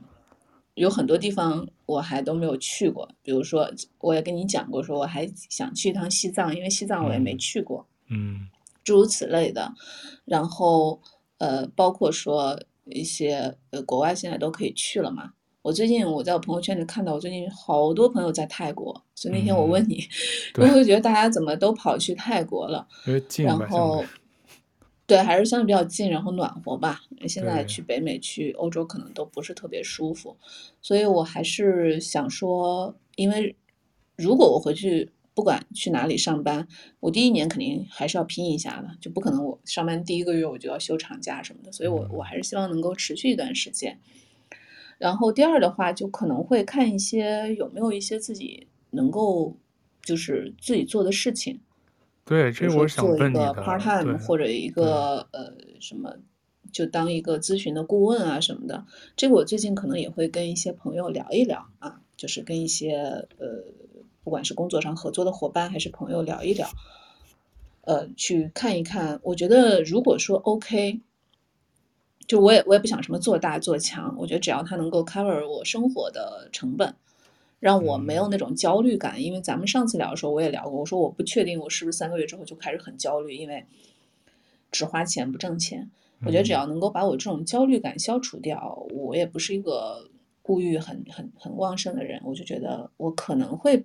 [0.75, 3.09] 有很多地方我还都没有去过。
[3.23, 7.87] 比如说，我也跟你讲过，说我还想去一趟西藏，因为西藏我也没去过。
[8.09, 8.47] 嗯，
[8.83, 9.73] 诸如此类的。
[10.25, 11.01] 然后，
[11.37, 12.59] 呃，包括说。
[12.91, 15.31] 一些呃，国外现在都可以去了嘛。
[15.63, 20.03] 我最近我在我朋友圈里看到，我最近好多朋友在泰国，所以那天我问你，
[20.59, 22.87] 我、嗯、会觉得大家怎么都跑去泰国了？
[23.39, 24.05] 然后，
[25.07, 27.01] 对，还是相对比较近，然后暖和吧。
[27.27, 30.37] 现在去北美、去欧洲可能都不是特别舒服，
[30.79, 33.55] 所以我还是想说，因为
[34.15, 36.67] 如果我回去，不管去哪里上班，
[37.01, 41.71] 我第一年肯定还是要拼一下的，就不可能我上班第一个月我就要休长假什么的。
[41.71, 43.99] 所以我我还是希望能够持续一段时间。
[44.97, 49.57] 然后第二的话，就可能会看一些有没有一些自己能够
[50.01, 51.59] 就是自己做的事情。
[52.23, 53.53] 对，这是我想问你的。
[53.53, 56.15] 做一个 part time 或者一个呃什么，
[56.71, 58.85] 就当一个咨询的顾问啊什么的。
[59.17, 62.93] 这个我最近可能也会跟一些朋友聊一聊啊，就是跟一些
[63.37, 63.63] 呃，
[64.25, 66.67] 不管是工作上合作的伙伴还是朋友聊一聊，
[67.81, 69.21] 呃，去看一看。
[69.23, 70.99] 我觉得如果说 OK，
[72.27, 76.95] 就我也我也不想什么做大做强，我觉得只要它能够 cover 我生活的成本。
[77.61, 83.65] 让我没有那种焦虑感，因为咱们上次聊的时候我也聊过，我说我不确定我是不是三个月之后就开始很焦虑，因为
[84.71, 85.89] 只花钱不挣钱。
[86.25, 90.07] 我觉得只要能够把我这种焦虑感消除掉，我也不是一个
[90.43, 93.83] 物欲很很很旺盛的人，我就觉得我可能会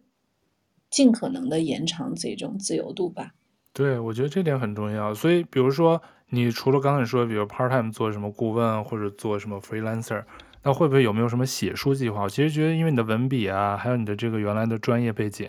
[0.91, 3.33] 尽可能的延长这种自由度吧。
[3.73, 5.15] 对，我觉得这点很重要。
[5.15, 10.25] 所以，比如说，你除了刚才说，比如 part time 做什么顾问或者做什么 freelancer。
[10.63, 12.25] 那会不会有没有什么写书计划？
[12.25, 15.49] 我其实觉得，因为你的文笔啊，还有你的这个原来的专业背景，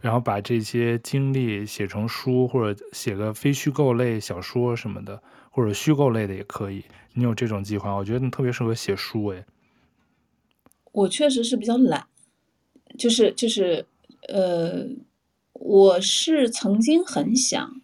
[0.00, 6.84] 然后把这些经历写成书，或者写个非虚构类小说什么的，或者虚构类的也可以。
[7.14, 7.94] 你有这种计划？
[7.94, 9.28] 我觉得你特别适合写书。
[9.28, 9.46] 哎，
[10.92, 12.06] 我确实是比较懒，
[12.98, 13.86] 就是就是，
[14.28, 14.86] 呃，
[15.52, 17.80] 我是曾经很想，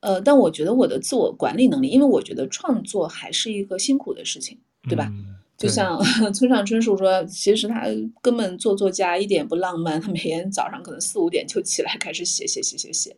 [0.00, 4.58] 呃，但我觉得我的自我管理能力，因为我觉得创作还是一个辛苦的事情。
[4.88, 5.12] 对吧？
[5.58, 6.00] 就像
[6.32, 7.86] 村上春树说，其实他
[8.22, 13.16] 根本做作家一点不浪漫，他每天早上可能四五点就起来开始写写写写写。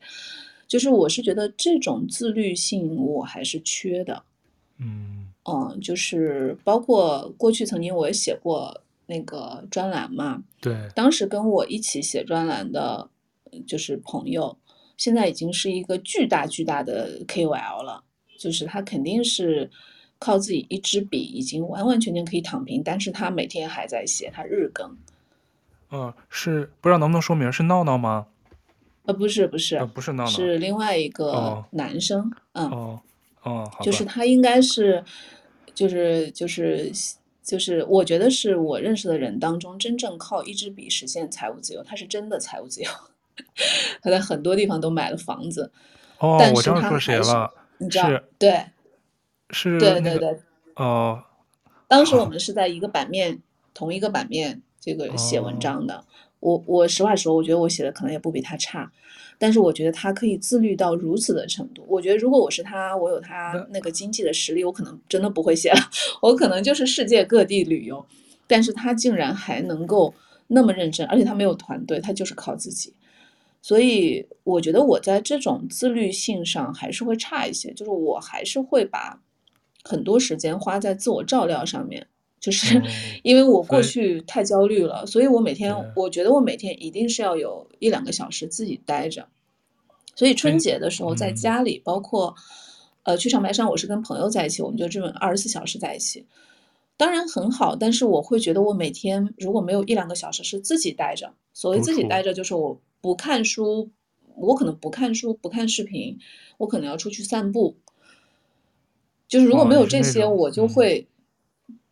[0.66, 4.22] 就是我是觉得这种自律性我还是缺的。
[4.78, 10.44] 嗯嗯，就是包括过去曾经我也写过那个专栏嘛。
[10.60, 10.88] 对。
[10.94, 13.10] 当时跟我一起写专栏的，
[13.66, 14.56] 就是朋友，
[14.96, 18.04] 现在已经是一个巨大巨大的 KOL 了，
[18.38, 19.68] 就是他肯定是。
[20.20, 24.98] 靠自己一支笔已经完完全全可以躺平，但是他每天还在写，他日更。
[25.90, 28.26] 呃，是不知道能不能说明是闹闹吗？
[29.04, 32.28] 呃，不是不是，呃、不是闹闹，是另外一个男生。
[32.54, 33.02] 哦、嗯，哦
[33.44, 35.04] 哦，就是他应该是，
[35.72, 36.90] 就是就是
[37.48, 42.90] 就是，我觉得是我认识的人当中真正靠一支笔实现财务自由，他是真的财务自由。
[44.02, 45.72] 他在很多地方都买了房子。
[46.18, 48.66] 哦，但是我知道说谁了，你知道对。
[49.48, 50.40] 是、那个，对对对，
[50.76, 51.24] 哦，
[51.88, 53.40] 当时我们是在一个版面，
[53.72, 55.94] 同一个版面这个写文章的。
[55.94, 56.04] 哦、
[56.40, 58.92] 我我实话实说，我觉得我写的可能也不比他差，
[59.38, 61.84] 但是我觉得他可以自律到如此的程度。
[61.88, 65.78] 我觉得如果我是他，我有他那个经济的实力，我可能真的不会写了，
[66.20, 68.04] 我可能就是世界各地旅游。
[68.46, 70.12] 但是他竟然还能够
[70.48, 72.92] 那么认真，而且他没有团队，他就是靠自己。
[73.62, 79.22] 所以我觉得我在这种自律性上还是会差一些，就是我还是会把。
[79.84, 82.08] 很多时间花在自我照料上面，
[82.40, 82.80] 就是
[83.22, 89.26] 因为我过去太焦虑了，所以我每天我觉得我每天一定是要有一两个小时自己待着。
[90.14, 92.34] 所以春节的时候在家里，包括
[93.04, 96.26] 呃去长白山，我是跟朋友在一起，我们就这么二十四小时在一起，
[96.96, 97.76] 当然很好。
[97.76, 103.90] 但是我会觉得我每天如果没有一两个小时是自己待着，所谓自己待着就是我不看书，
[104.34, 106.18] 我可能不看书，不看视频，
[106.56, 107.76] 我可能要出去散步。
[109.28, 111.06] 就是如果没有这些，我就会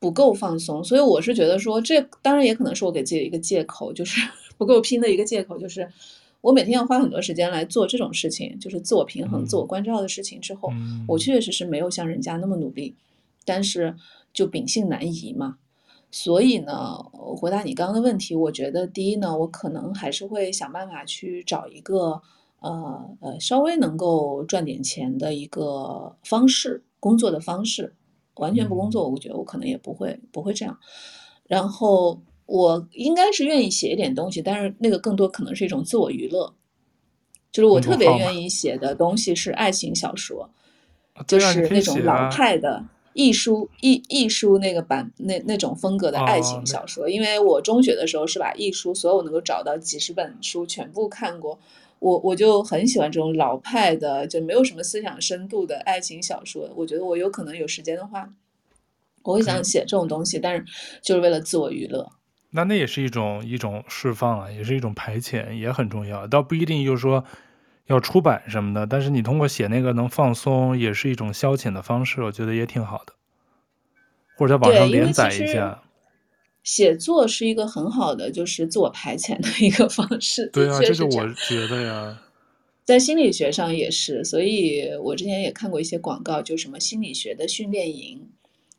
[0.06, 0.84] 不够放松。
[0.84, 4.20] 所以我是觉得说，这当然也可能是我给自己的一个借口，就是
[4.56, 5.58] 不够拼的一个借口。
[5.58, 5.88] 就是
[6.42, 10.72] 我每天要花很多时间来做这种事情，就是自我平衡、自我关照的事情之后，
[11.08, 12.94] 我确实是没有像人家那么努力，
[13.44, 13.96] 但是
[14.32, 15.56] 就秉性难移嘛。
[16.12, 16.96] 所以呢，
[17.36, 22.22] 回答你刚刚的问题，我觉得第一呢，我可能还是会想办法去找一个
[22.60, 26.84] 呃呃稍微能够赚点钱的一个方式。
[26.98, 27.94] 工作的方式，
[28.36, 30.78] 完全不工作，我觉得我可能也不会不会这样。
[31.46, 36.54] 然后我应该是愿意写一点东西，但是那个更多可能是一种自我娱乐。
[37.52, 40.50] 就是我特别愿意写的东西是爱情小说，
[41.26, 42.84] 就是那种老派的
[43.14, 47.08] 艺书艺艺书那个版那那种风格的爱情小说。
[47.08, 51.58] 因为我中学的时候是把艺书所有能够找到几十本书全部看过。
[52.06, 56.70] 我我就很喜欢这种老派的，就没有什么思想深度的爱情小说。
[56.76, 58.32] 我觉得我有可能有时间的话，
[59.24, 60.64] 我会想写这种东西，但是
[61.02, 62.12] 就是为了自我娱乐。
[62.50, 66.28] 那那也是一种一种释放啊，也是一种排遣，也很重要。
[66.28, 67.24] 倒不一定就是说
[67.86, 73.14] 要出版什么的，但是你通过写那个能放松，也是一种消遣的方式，我觉得也挺好的。
[74.36, 75.82] 或者在网上连载一下。
[76.66, 80.50] 写作是一个很好的，就是自我排遣的一个方式。
[80.52, 81.10] 对啊，这是我
[81.48, 82.22] 觉得呀。
[82.84, 88.28] 在心理学上也是，所以我之前也看过一些广告，就什么心理学的训练营，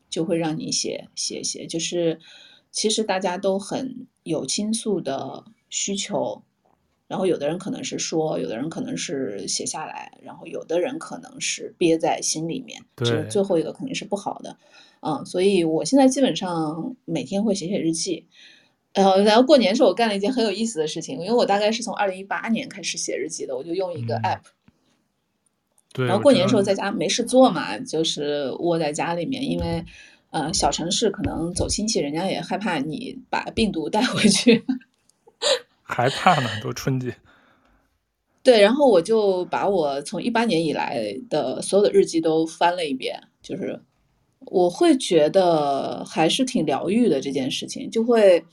[0.10, 2.20] 就会让你写写写，就是
[2.72, 6.44] 其实大家都很有倾诉的需求。
[7.08, 14.58] 然后有的人可能是说，有的人可能是写下来，然后有的人可能是憋在心里面，这最后一个肯定是不好的，
[15.02, 18.26] 嗯，所以我现在基本上每天会写写日记，
[18.94, 24.42] 呃，然后过年时候我干了一件很有意思的事情，因为我大概是从二零一八年开始写日记的，我就用一个 app，
[25.94, 29.86] 对，然后过年时候在家没事做嘛，就是窝在家里面，因为
[30.32, 34.66] 呃小城市可能走亲戚，人家也害怕你把病毒带回去。
[35.84, 37.16] 还怕呢，都春节。
[38.44, 43.80] 对，然后我就把我从一八年以来的所有的日记都翻了一遍，就是
[44.46, 48.44] 我会觉得还是挺疗愈的这件事情，就会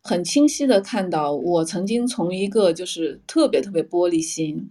[0.00, 4.70] 很清晰的看到我曾经从一个就是特别特别玻璃心，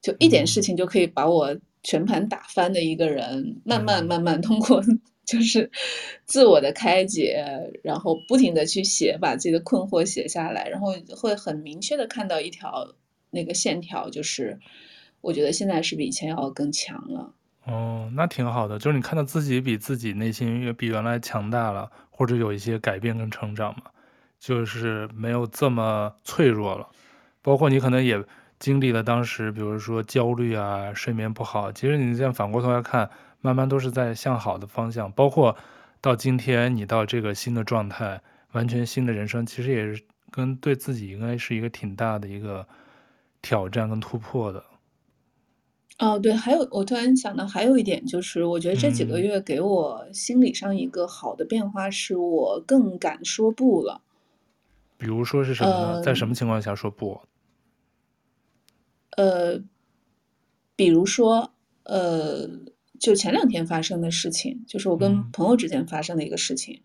[0.00, 4.82] 就一点事情就可以把我全盘打翻的一个人，慢慢慢慢通过。
[5.24, 5.70] 就是
[6.26, 7.42] 自我的开解，
[7.82, 12.94] 然后不停的去写，把自己的困惑写下来，然后会很明确的看到一条
[13.30, 14.60] 那个线条，就是
[15.22, 17.32] 我觉得现在是比以前要更强了。
[17.64, 23.82] 哦，那挺好的，就是你看到自己比自己内心也比原来强大了，或者有一些改变跟成长嘛，
[24.38, 26.88] 就是没有这么脆弱了。
[27.42, 28.22] 包括你可能也
[28.58, 33.10] 经历了当时，比如说焦虑啊、睡眠不好，其实你这样反过头来看。
[33.40, 35.54] 慢慢都是在向好的方向，包括
[36.00, 38.18] 到今天你到这个新的状态，
[38.52, 42.66] 完全新的人生，其实也是跟对自己应该是一个挺大的一个
[43.42, 44.64] 挑战跟突破的。
[45.98, 54.02] 哦，对，还有我突然想到还有一点，就是我觉得这几个月给我心理上一个好的变化，是我更敢说不了。
[54.98, 55.92] 比如说是什么呢？
[55.94, 57.20] 呃，在什么情况下说不？
[59.10, 59.60] 呃，
[60.76, 61.52] 比如说，
[61.84, 62.48] 呃。
[63.00, 66.80] 就前两天发生的事情，就是我跟朋友之间发生的一个事情。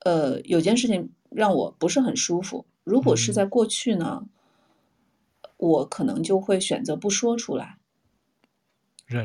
[0.00, 2.66] 嗯、呃，有件事情让我不是很舒服。
[2.82, 4.28] 如果是在过去呢，嗯、
[5.56, 7.78] 我可能就会选择不说出来。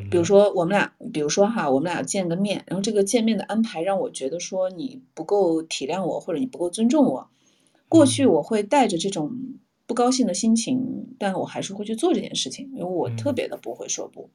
[0.10, 7.30] 比如说我们俩，比如说哈，我们俩见个面，然后这个见面的安排让我觉得说你不够体谅我，或者你不够尊重我。
[7.88, 9.32] 过去我会带着这种
[9.86, 14.24] 不高兴的心情，但我还是会去做这件事情，因为我特别的不会说不。
[14.24, 14.30] 嗯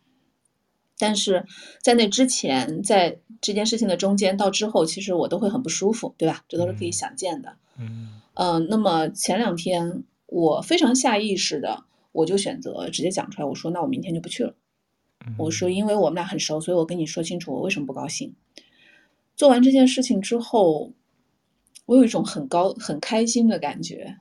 [0.96, 1.44] 但是
[1.82, 6.44] 在那之前，在这件事情的中间到之后，其实我都会很不舒服，对吧？
[6.48, 7.57] 这都是可以想见的。
[7.80, 11.82] 嗯，呃，那么前两天我非常下意识的，
[12.12, 14.55] 我就选择直接讲出来，我说：“那我明天就不去了。”
[15.37, 18.35] 我说：“因为我们俩很熟，所以我跟你说清楚我为什么不高兴。”
[19.37, 20.93] 做完这件事情之后，
[21.87, 24.18] 我有一种很高很开心的感觉，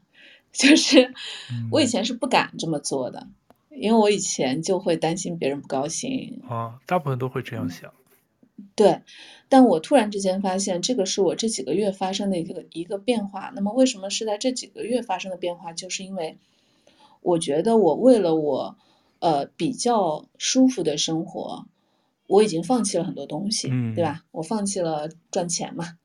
[0.52, 1.14] 就是
[1.72, 3.28] 我以前是不敢这么做的。
[3.76, 7.92] 因为我以前就会担心别人不高兴啊，大部分都会这样想。
[8.76, 9.02] 对，
[9.50, 13.52] 但我突然之间发现，这个是我这几个月发生的一个一个变化。
[13.56, 15.74] 那么，为什么是在这几个月发生的变化？
[15.74, 16.38] 就是因为
[17.22, 18.78] 我觉得我为了我
[19.24, 21.66] 呃比较舒服的生活，
[22.28, 24.26] 我已经放弃了很多东西，嗯，对吧？
[24.32, 25.98] 我放弃了赚钱嘛，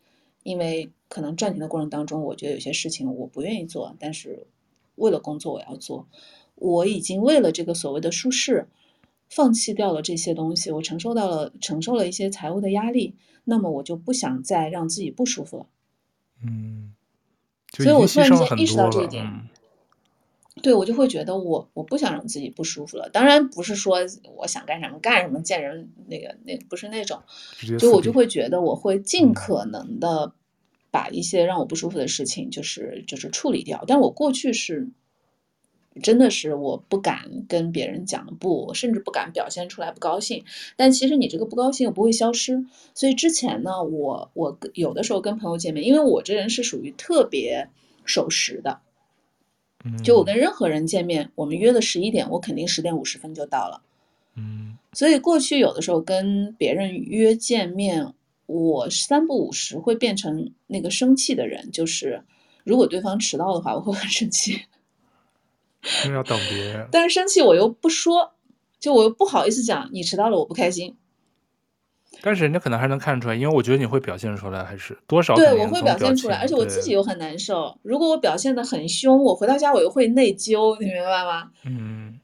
[0.45, 4.47] 因为可能赚钱的过程当中，我觉得有些事情我不愿意做，但是
[4.95, 6.07] 为了工作我要做。
[6.55, 8.69] 我已经为了这个所谓的舒适，
[9.29, 15.67] 放弃掉了这些东西，我承受到了承受了一些财务的压力，那么我就不想再让自己不舒服了。
[16.45, 16.95] 嗯，
[17.77, 19.49] 所以我突然间意识到这一点，嗯、
[20.63, 23.09] 对我就会觉得我我不想让自己不舒服了。
[23.11, 23.99] 当然不是说
[24.37, 27.23] 我想干什么干什么，见人那个那不是那种，
[27.79, 30.33] 就我就会觉得我会尽可能的
[30.91, 33.85] 把一些让我不舒服的事情就是就是处理掉。
[33.87, 34.89] 但我过去是。
[36.01, 40.45] 真的是我不敢跟别人讲不，甚至不敢表现出来不高兴。
[40.77, 42.65] 但其实你这个不高兴又不会消失。
[42.95, 47.69] 所以之前呢，我我有的时候跟朋友见面，因为我这人是属于特别
[48.05, 48.79] 守时的，
[50.03, 53.83] 就我跟任何人见面，我们约的十一点，我肯定十点五十分就到了。
[54.35, 58.13] 嗯，所以过去有的时候跟别人约见面，
[58.47, 62.23] 我三不五时会变成那个生气的人，就是
[62.65, 64.63] 如果对方迟到的话，我会很生气。
[66.05, 68.33] 因为要等别人， 但是生气我又不说，
[68.81, 70.97] 就我又不好意思讲你迟到了，我不开心。
[72.21, 77.79] 但是人家可能还能看出来，因为我觉得你会表现出来，还是多少对，我会表现出来，而且我自己又很难受。
[77.83, 81.51] 如果我表现的很凶，我回到家我又会内疚，你明白吗？
[81.65, 82.19] 嗯，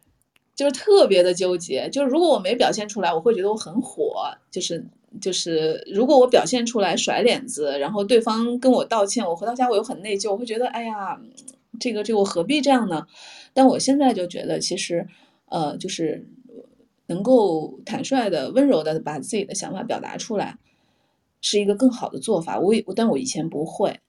[0.54, 1.88] 就是特别的纠结。
[1.90, 4.14] 就是如果我没表现出来，我会觉得我很火。
[4.50, 4.84] 就是
[5.20, 11.20] 就是，如果我表现出来甩脸子，然后对方跟我道歉，我回到家我又很内疚，我会觉得哎呀，
[11.78, 13.06] 这个这个我何必这样呢？
[13.52, 15.06] 但我现在就觉得，其实
[15.48, 16.26] 呃，就是
[17.06, 20.58] 能够坦率的、温柔的把自己的想法表达出来，
[21.40, 22.58] 是一个更好的做法。
[22.58, 24.00] 我但我以前不会。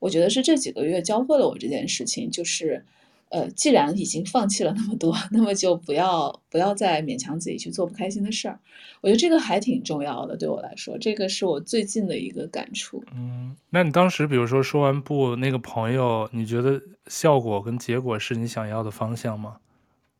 [0.00, 2.84] 我觉得是这几个月教会了我这件事情，就是，
[3.30, 8.60] 呃，既然已经放弃了那么多， 那么就不要不要再勉强自己去做不开心的事儿。
[9.00, 13.02] 我觉得这个还挺重要的，对我来说，这个是我最近的一个感触。
[13.12, 19.56] 嗯，那你当时比如说说完不那个朋友，你觉得效果跟结果是你想要的方向吗？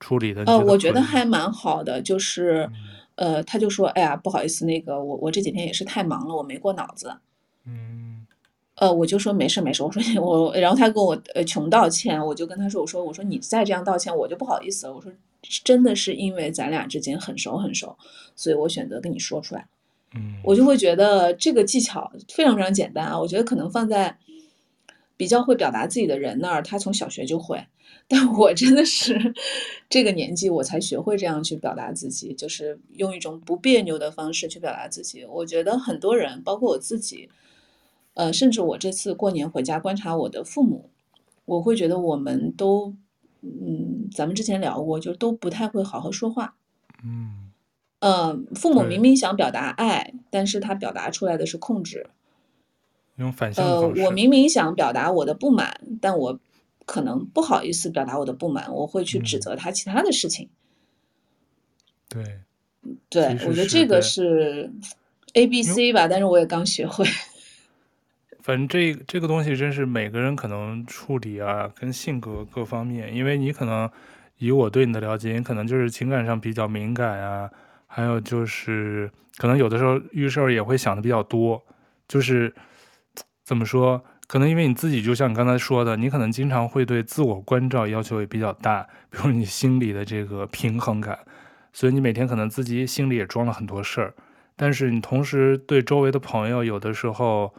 [0.01, 0.43] 处理的？
[0.45, 2.69] 呃，我觉得还蛮好的，就是，
[3.17, 7.17] 呃，他就说，哎呀，不好意思，那个我我这几天也是太忙了，我没过脑子。
[7.65, 8.27] 嗯。
[8.77, 14.95] 呃，我就说没事没事，我说 我，然后他跟我呃穷道歉，我就跟他说，我说我说你再这样道歉，我就不好意思了。
[14.95, 15.11] 我说
[15.65, 17.97] 真的是因为咱俩之间很熟很熟，
[18.37, 19.67] 所以我选择跟你说出来。
[20.15, 24.17] 嗯，我就会觉得这个技巧非常非常简单啊，我觉得可能放在
[25.17, 27.67] 比较会表达自己的人那儿，他从小学就会，
[28.09, 29.35] 但我真的是
[29.89, 35.25] 这个年纪我才学会这样去表达自己，就是用一种不别扭的方式去表达自己。
[35.27, 37.29] 我觉得很多人，包括我自己。
[38.15, 40.91] 呃，甚至我这次过年回家观察我的父母，
[41.45, 42.93] 我会觉得我们都，
[43.43, 46.57] 嗯，咱们之前聊过，就都不太会好好说话。
[47.05, 47.53] 嗯，
[48.01, 52.09] 呃，父母明明想表达爱，但是他表达出来的是控制。
[53.15, 53.65] 用反向。
[53.65, 56.41] 呃，我明明想表达我的不满，但我
[56.89, 60.49] 可能不好意思表达我的不满，我会去指责他其他的事情。
[62.09, 62.41] 对，
[63.11, 64.73] 对，我觉得这个是
[65.35, 67.05] A B C 吧，但是我也刚学会。
[68.41, 73.91] 反正这这个东西真是每个人可能处理啊，跟性格各方面，因为你可能
[74.39, 77.51] 以我对你的了解，你可能就是情感上比较敏感啊，
[77.87, 81.63] 还有就是可能有的时候遇事儿也会想的比较多，
[82.09, 82.55] 就是
[83.45, 91.19] 怎么说，可能因为你自己就像你刚才说的，你可能经常会对自我关照要求也比较大，比如你心里的这个平衡感，
[91.73, 94.15] 所以你每天可能自己心里也装了很多事儿，
[94.55, 97.53] 但是你同时对周围的朋友有的时候。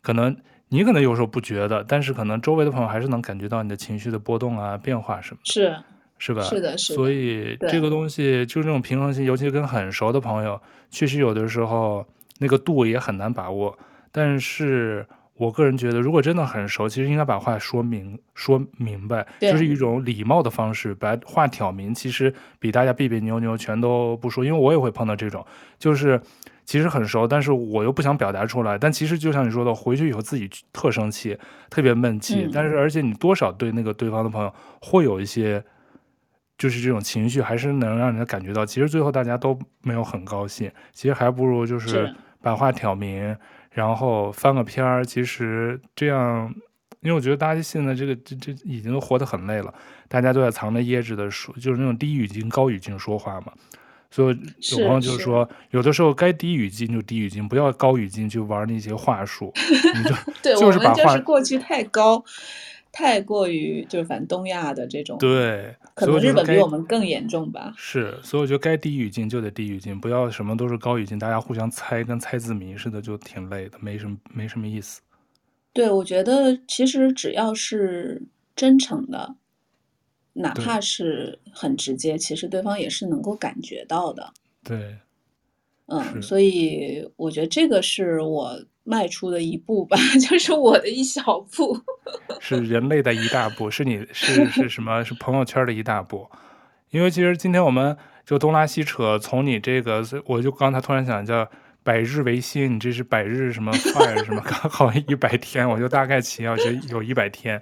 [0.00, 0.34] 可能
[0.68, 5.76] 你可能有时候不觉得，但是可能周围的朋友还是能感觉到你的情绪的波动啊、变化什么的，是
[6.18, 6.40] 是吧？
[6.42, 6.96] 是的，是的。
[6.96, 10.58] 所以这个东西就是这种平衡性，尤其跟很熟的朋友，
[10.88, 12.06] 确实有的时候
[12.38, 13.76] 那个度也很难把握。
[14.12, 15.04] 但是
[15.38, 21.94] 我个人觉得，如果真的很熟，其实应该把话说明说明白，就是一种礼貌的方式，把话挑明。
[21.94, 25.46] 其实比大家别别扭扭全都不说，因为我也会碰到这种，
[25.78, 26.20] 就是。
[26.68, 28.76] 其实很熟，但是我又不想表达出来。
[28.76, 31.34] 但其实就像你说的，回去以后自己特生气，
[31.70, 32.44] 特别闷气。
[32.44, 35.64] 嗯、但是而且你多少对那个对方的朋友会有一些，
[36.58, 38.66] 就是这种情绪，还是能让人家感觉到。
[38.66, 40.70] 其实最后大家都没有很高兴。
[40.92, 43.34] 其实还不如就是把话挑明，
[43.78, 45.04] 然后翻个片儿。
[45.04, 46.52] 其实这样，
[47.00, 49.72] 因为我觉得大家现在这个这这已经都活得很累了，
[50.08, 53.52] 大家都在藏着掖着的说，就是那种低语境高语境说话嘛。
[54.10, 54.40] 所以
[54.72, 59.52] 有朋友就是说，有的时候该低语境就低语境，不要高语境去玩那些话术。
[59.94, 62.24] 你就 对，就是把话我们就是过去太高，
[62.90, 65.18] 太过于就是反正东亚的这种。
[65.18, 67.72] 对，可能日本比我们更严重吧。
[67.76, 75.00] 是，所以我觉得该低语境就得低语境，不要什么都是高语境，大家互相猜，跟猜字谜似的，就挺累的，没什么没什么意思。
[75.72, 78.22] 对，我觉得其实只要是
[78.54, 79.36] 真诚的。
[80.34, 84.32] 哪怕是很直接，其实对方也是能够感觉到的。
[84.62, 84.96] 对，
[85.86, 88.56] 嗯，所以我觉得这个是我
[88.88, 91.78] 迈出的一步吧， 就是我的一小步。
[92.40, 95.04] 是人类的一大步，是你是是什么？
[95.04, 96.26] 是朋友圈的一大步。
[96.90, 97.94] 因为其实今天我们
[98.24, 101.46] 就东拉西扯，从你这个，我就刚才突然想叫
[101.82, 107.60] 百日维新，你这是百日什么 fire 什么，刚好一百天，我就大概齐啊，就有一百天。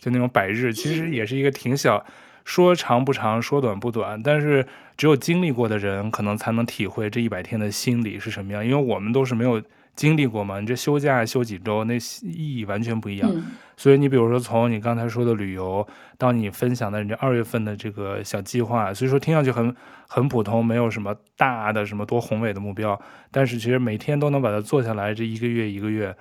[0.00, 2.06] 就那种百日，其实也是一个挺小，
[2.44, 4.64] 说长不长，说短不短，但是
[4.96, 8.64] 只有经历过的人，可能才能体会这一百天的心理是什么样。
[8.64, 9.60] 因为我们都是没有
[9.98, 13.28] 经历过嘛，你这休假休几周，那意义完全不一样。
[13.34, 13.44] 嗯、
[13.76, 15.84] 所以你比如说，从你刚才说的旅游，
[16.16, 19.74] 到你分享的你这二月份的这个小计划，所以说听上去很
[20.06, 22.96] 很普通，没有什么大的什么多宏伟的目标，
[23.32, 26.14] 但是其实每天都能把它做下来，这一个月一个月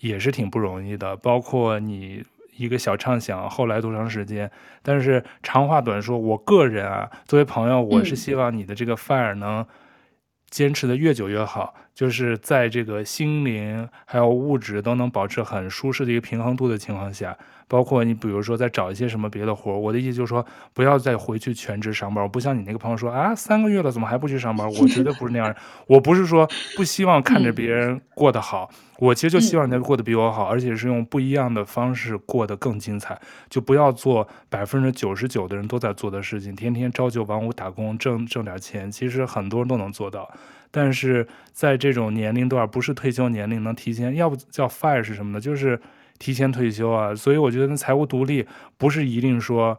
[0.00, 2.22] 也是挺不容易的，包括你。
[2.58, 4.50] 一个小畅想，后来多长时间？
[4.82, 9.66] 但是长话短说，我个人啊，作为朋友，我是希望你的这个 fire 能
[10.48, 11.74] 坚持的越久越好。
[11.96, 17.36] 就是在这个心灵还有物质都能保持很舒适的一个平衡度的情况下。
[17.68, 22.22] 包括你，比如说再找一些什么别的活儿，我的意思就是说，不要再回去全职上班。
[22.22, 24.64] 我不像你那个朋友说啊，三个月了怎么还不去上班？
[24.68, 25.52] 我绝对不是那样。
[25.88, 28.70] 我不是说不希望看着别人过得好，
[29.00, 33.20] 我其实就希望人家过得比我好，而且是用不一样的方式过得更精彩。
[33.50, 38.88] 就不要做百分之九十九的人都在做的事情，天天朝九晚五打工挣挣点钱。
[38.88, 40.30] 其实很多人都能做到，
[40.76, 45.40] 但是在这种年龄段，不是退休年龄能提前，要不叫 fire 是什么呢？
[45.40, 45.80] 就是。
[46.18, 48.46] 提前退休啊，所以我觉得财务独立
[48.78, 49.78] 不是一定说，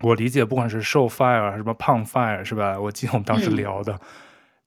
[0.00, 2.78] 我理解，不管是瘦 fire 还是什么胖 fire 是吧？
[2.78, 3.98] 我记得我们当时聊的，嗯、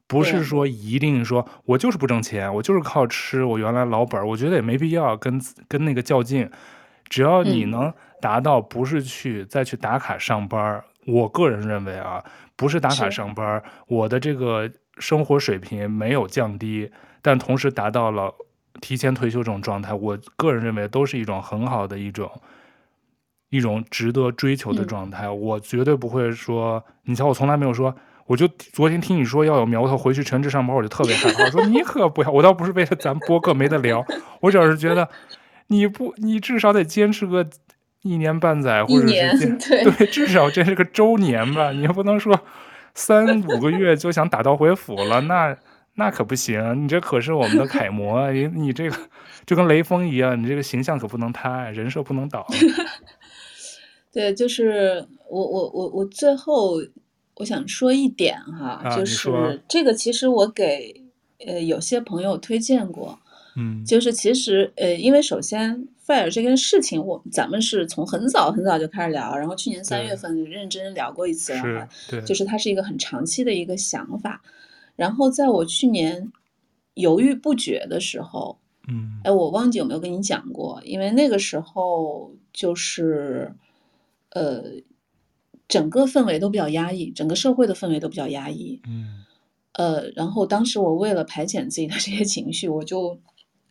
[0.05, 6.51] 不是说一定说我就是不挣钱，我就是靠吃我原来老本，我觉得也没必要跟跟那个较劲。
[7.07, 12.21] 只要你能达到不是去再去打卡上班，我个人认为啊，
[12.57, 16.91] 不是打卡上班，我的这个生活水平没有降低，
[17.21, 18.33] 但同时达到了。
[18.81, 22.29] 提前退休这种状态，我个人认为都是一种很好的一种
[23.49, 25.27] 一种值得追求的状态。
[25.27, 27.95] 嗯、我绝对不会说，你瞧，我从来没有说，
[28.25, 31.45] 我就昨天听你说要有苗头回去全职上班，我就特别害怕。
[31.45, 34.05] 我说你可不要，我倒不是为了咱播客没得聊，
[34.41, 35.07] 我只是觉得
[35.67, 37.47] 你不，你至少得坚持个
[38.01, 41.71] 一年半载，或者是对，对，至少这是个周年吧。
[41.71, 42.37] 你又不能说
[42.95, 45.55] 三五个月就想打道回府了，那。
[45.97, 48.97] 那可不行，你这可是我们的楷模，你你这个
[49.45, 52.45] 就跟雷锋一样，你这个形象可不能塌，人设不能倒。
[54.11, 56.73] 对，就是我我我我最后
[57.35, 61.01] 我想说一点哈，啊、就是这个其实我给
[61.47, 63.17] 呃有些朋友推荐过，
[63.55, 74.41] 嗯，就是其实呃因为首先 fire 这件事情，我咱们是从很早很早就开始聊，然后去年三月份认真聊过一次，是，对，就是它是一个很长期的一个想法。
[74.95, 76.31] 然后在我去年
[76.93, 78.57] 犹豫不决的时候，
[78.87, 83.51] 嗯，哎，我忘记有没有跟你讲过，因为那个时候就是，
[84.29, 84.63] 呃，
[85.67, 89.25] 整个氛围都比较压抑，整个社会的氛围都比较压抑，嗯，
[89.73, 93.19] 呃，然后当时我为了排遣自己的这些情绪，我就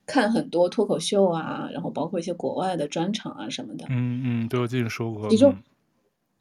[0.07, 5.55] 看很多脱口秀啊，然后包括一些国外的专场啊什么的，嗯嗯，都有自己说过，其中，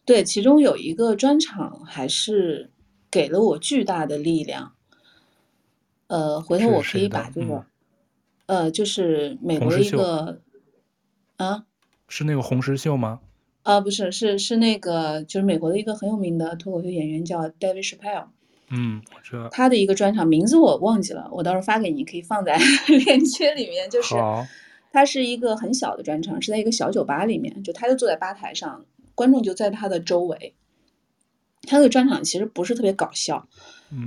[0.05, 2.69] 对，其中有一个专场还是。
[3.13, 4.73] 给了我巨大的力量，
[6.07, 7.63] 呃，回头我可以把这个，
[8.47, 10.41] 嗯、呃，就是美国的一个，
[11.37, 11.65] 啊，
[12.07, 13.19] 是那个红石秀吗？
[13.61, 18.29] 啊，不是，是是那个，就是美国的一个很有名的脱口秀演员叫 David Chappelle，
[18.75, 22.57] 嗯，我知道他的一个专场名字我忘记了，我到时候发给你，可以放在
[23.05, 23.87] 链接里面。
[23.89, 24.15] 就是，
[24.91, 28.83] 他是一个很小的专场，是在一个小酒吧里面，就他就坐在吧台上，
[29.13, 30.55] 观众就在他的周围。
[31.65, 33.47] 他的专场其实不是特别搞笑，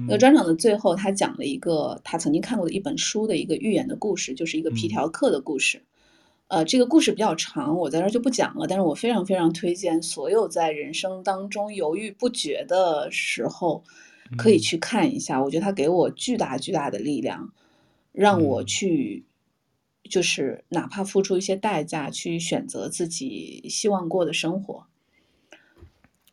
[0.07, 5.83] 那个专场的最后，他讲了一个他曾经看过的一本书的一个寓言的故事，就是一个皮条客的故事。
[6.49, 8.67] 呃，这个故事比较长，我在这儿就不讲了。
[8.69, 13.83] 但是我非常非常推荐所有在人生当中犹豫不决的时候，
[14.37, 15.43] 可以去看一下。
[15.43, 17.53] 我觉得他给我巨大巨大的力量，
[18.13, 19.25] 让我去，
[20.09, 24.87] 就是哪怕付出一些代价，去选择自己希望过的生活。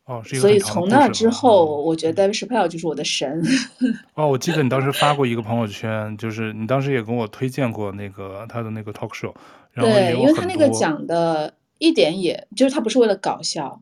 [0.06, 3.42] 哦，所以从那之后，我觉得 David Chappelle 就是我的神。
[4.12, 9.34] 哦，我记得你当时发过一个朋友圈，就是你当时也跟我推荐过那个他的那个 talk show。
[9.74, 13.80] 对，因为他那个讲的一点也，就是他不是为了搞笑，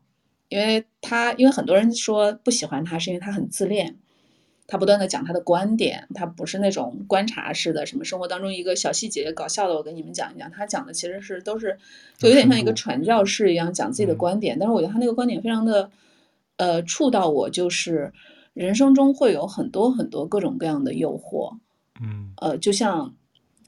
[0.48, 3.96] 因为他因为很多人说不喜欢他，是因为他很自恋，
[4.66, 10.50] 他不断的讲他的观点，他不是那种观察式的，什么生活当中一个小细节搞笑的，我跟你们讲一讲。
[10.50, 11.78] 他讲的其实是都是
[12.16, 15.90] 就有点像一个传教士一样讲自己的观点，嗯、但是我觉得他那个观点非常的。
[16.58, 18.12] 呃，触到我就是
[18.52, 21.56] 人生中会有很多很多各种各样的诱惑，
[22.00, 23.16] 嗯，呃，就像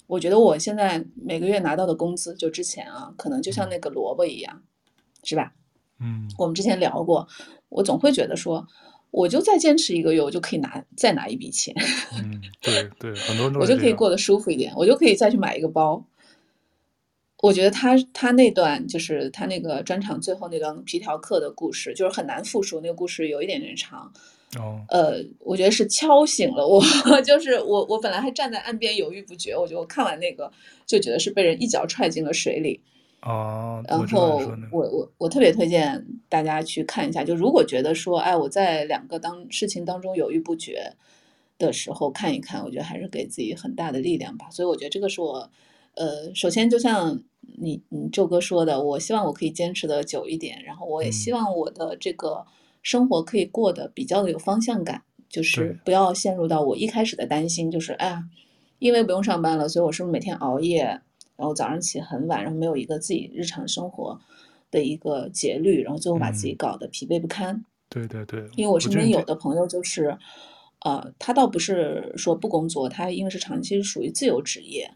[0.07, 4.63] 我觉得我现在每个月拿到的工资，就之前啊，可能就像那个萝卜一样，
[5.25, 5.55] 是吧？
[5.99, 7.27] 嗯，我们之前聊过，
[7.71, 8.65] 我总会觉得说，
[9.15, 11.73] 我就再坚持一个月，我就可以拿再拿一笔钱，
[12.17, 16.05] 嗯，对对，很多人我就可以过得舒服一点，我就可以再去买一个包。
[17.41, 22.81] 我觉得他他那段就是他那个专场最后那段皮条客的故事，就是很难复述。
[22.81, 24.13] 那个故事有一点点长，
[24.59, 26.83] 哦，呃，我觉得是敲醒了我，
[27.23, 30.51] 就是我我本来还站在岸边犹豫不决，我觉得我看完那个
[30.87, 32.81] 就觉得是被人一脚踹进了水里，
[33.25, 34.41] 哦，然后
[34.71, 40.93] 我我我特别推荐大家去看一下，就如果觉得说，哎，我在两个当事情当中犹豫不决
[41.59, 44.51] 的时候看一看，我觉得还是给自己很大的力量吧。
[44.51, 45.51] 所以我觉得这个是我，
[45.95, 47.23] 呃，首先就像。
[47.57, 52.45] 你你周哥说的，我希望我可以坚持的久一点，然后我也希望我的这个
[52.83, 58.25] 生活可以过得比较的有方向感，就是不要陷入到我一开始的担心，就是哎呀，
[58.79, 61.01] 因为不用上班了，所以我是不是每天熬夜，
[61.37, 64.21] 然后早上起很晚，然后没有一个自己日常生活
[64.71, 67.55] 的一个节律，然后最后把自己搞得疲惫不堪。
[67.55, 70.17] 嗯、对对对，因为我身边有的朋友就是，
[70.81, 74.91] 呃，他倒不是说不工作，他因为是长期属于自由职业。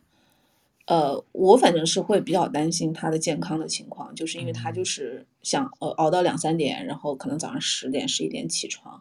[0.86, 8.98] 呃，我反正是会比较担心他的健康的情况，就是因为他就是想呃熬到两三点，然后可能早上十点十一点起床，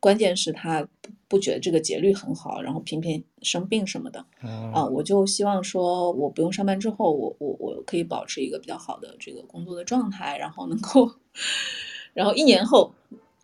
[0.00, 11.10] 关键是他不不觉得这个节律很好，然后频频生病什么的，啊、呃，我就希望说我不用上班之后，我我我可以保持一个比较好的这个工作的状态，然后能够，
[12.14, 12.94] 然后一年后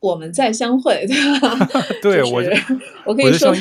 [0.01, 1.67] 我们再相会，对吧？
[2.01, 2.43] 对，就是、我
[3.07, 3.55] 我可以说，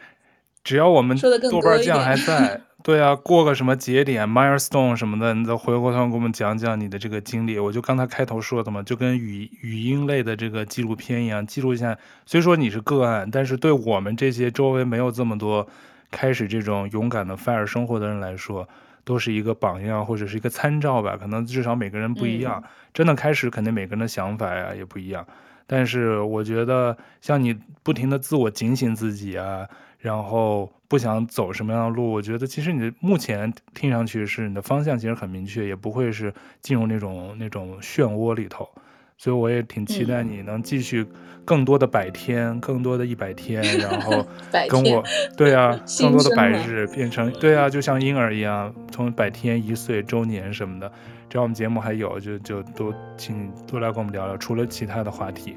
[0.64, 2.60] 只要我们豆瓣酱还在。
[2.82, 7.56] 对啊，过个什么节点，milestone 什么的，你再回过头给我们讲讲你的这个经历。
[7.56, 11.96] 我就刚才开头说的嘛，就跟语语音类的这个纪录片一样，记录一下。
[12.26, 15.64] 虽说你是个案，但是对我们这些周围没有这么多
[16.10, 18.68] 开始这种勇敢的 FIRE 生活的人来说，
[19.04, 21.16] 都是一个榜样或者是一个参照吧。
[21.16, 25.24] 可能至少每个人不一样，嗯、真的开始肯定每个人的想法呀也不一样。
[25.68, 29.68] 但是我觉得像你不停的自我警醒自己啊。
[30.02, 38.68] 然后不想走什么样的路，我觉得其实你的目前听上去是你的方向其实很明确，也不会是进入那种那种漩涡里头，
[39.16, 41.06] 所以我也挺期待你能继续
[41.44, 44.26] 更多的百天，嗯、更多的一百天，然后
[44.68, 45.04] 跟我，
[45.36, 50.90] 对啊，更多的百日变成，对啊，就像婴儿一样，从百天、一岁、周年什么的，
[51.30, 55.56] 只要我们节目还有，就就都请多来跟我们聊聊，除了其他的话题，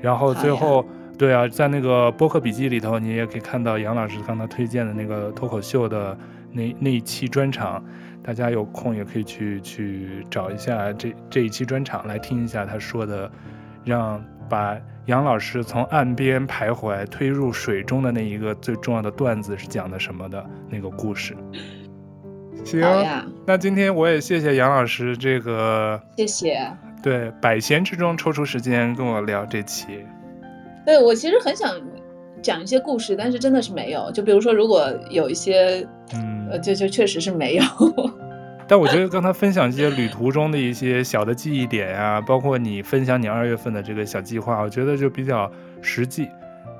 [0.00, 0.86] 然后最后。
[1.20, 6.16] 对啊，在那个播客笔记里头，你也可以看到杨老师刚才推荐的那个脱口秀的
[6.50, 7.84] 那那一期专场，
[8.22, 13.30] 大家有空也可以去去找一下这这一期专场来听一下他说的，
[13.84, 14.74] 让把
[15.04, 21.36] 杨老师从岸边徘徊推入水中的那一个最重要的段子是讲的什么的那个故事。
[22.64, 22.80] 行，
[23.46, 26.72] 那今天我也谢谢杨老师这个，谢谢，
[27.02, 30.02] 对，百闲之中抽出时间跟我聊这期。
[30.84, 31.74] 对，我其实很想
[32.42, 34.10] 讲一些故事，但是真的是没有。
[34.12, 37.62] 就比如说，如果有一些，嗯，呃，就就确实是没有。
[38.66, 45.50] 但我觉得刚才分享一些旅途中的一些小的记忆点呀、啊，包括你分享你二月份的这个小计划，我觉得就比较
[45.82, 46.28] 实际，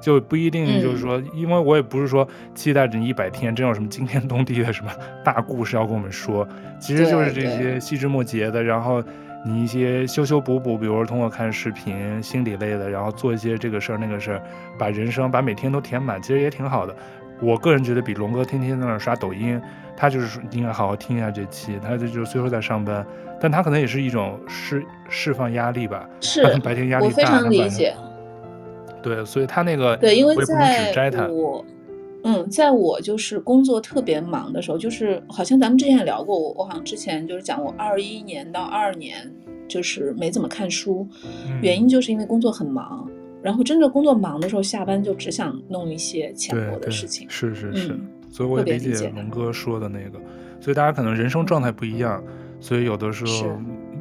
[0.00, 4.90] 就不一定就是说，嗯、因为我也不是说期待着你一百天真有什么惊天动地的什么
[5.24, 6.48] 大故事要跟我们说，
[6.78, 9.02] 其实就是这些细枝末节的，然后。
[9.44, 14.42] 你一些修修补补，比如说通过看视频、心理类的，然后做一些这个事儿那个事儿，
[14.78, 16.94] 把人生把每天都填满，其实也挺好的。
[17.40, 19.58] 我个人觉得比龙哥天天在那刷抖音，
[19.96, 21.78] 他就是应该好好听一下这期。
[21.82, 23.06] 他就就虽说在上班，
[23.40, 26.06] 但他可能也是一种释释放压力吧。
[26.20, 27.94] 是，白天压力大，我非常理解。
[29.02, 31.26] 对，所以他那个对，因为在我也不只摘他。
[32.22, 39.30] 嗯，在我就是工作特别忙的时候，就是好像咱们之前也聊过，我我好像之前就是讲我二一年到二二年
[39.68, 41.06] 就是没怎么看书，
[41.62, 43.08] 原因就是因为工作很忙，
[43.42, 47.26] 然后真的工作忙的时候，下班就只想弄一些浅薄的事情。
[47.30, 50.20] 是是是，嗯，所以我也理解龙哥说的那个，
[50.60, 52.22] 所以大家可能人生状态不一样，
[52.60, 53.58] 所以有的时候。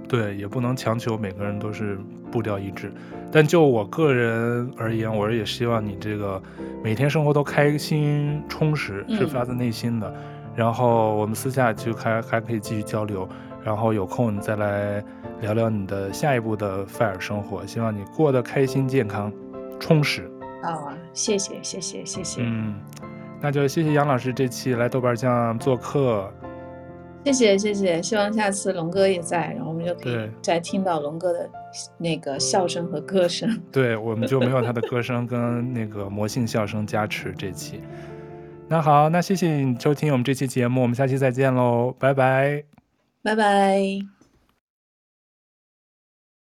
[0.10, 2.00] 对，也不能强求每个人都是
[2.32, 2.92] 步调一致，
[3.32, 6.42] 但就我个人而言，我也希望你这个
[6.84, 10.10] 每天生活都开心充实，是发自内心的。
[10.10, 13.30] 嗯、然后我们私下就还还可以继续交流，
[13.64, 15.04] 然后有空你再来
[15.42, 19.32] 聊聊你的下一步的 FIRE 生活，希望你过得开心、健康、
[19.80, 20.28] 充实。
[20.64, 22.42] 啊，谢谢谢谢谢谢。
[22.44, 22.74] 嗯，
[23.40, 26.34] 那就谢谢杨老师这期来豆瓣酱做客。
[27.26, 31.50] 谢谢谢谢，希望下次龙哥也在，然后我们就可以再听到龙哥的
[31.98, 33.62] 那个笑声和歌声。
[33.72, 37.82] 对，我们就没有他的歌声跟那个魔性笑声加持这期。
[38.68, 42.64] 那好，那谢谢你收听我们这期节目，我们下期再见喽，拜拜，
[43.22, 44.19] 拜拜。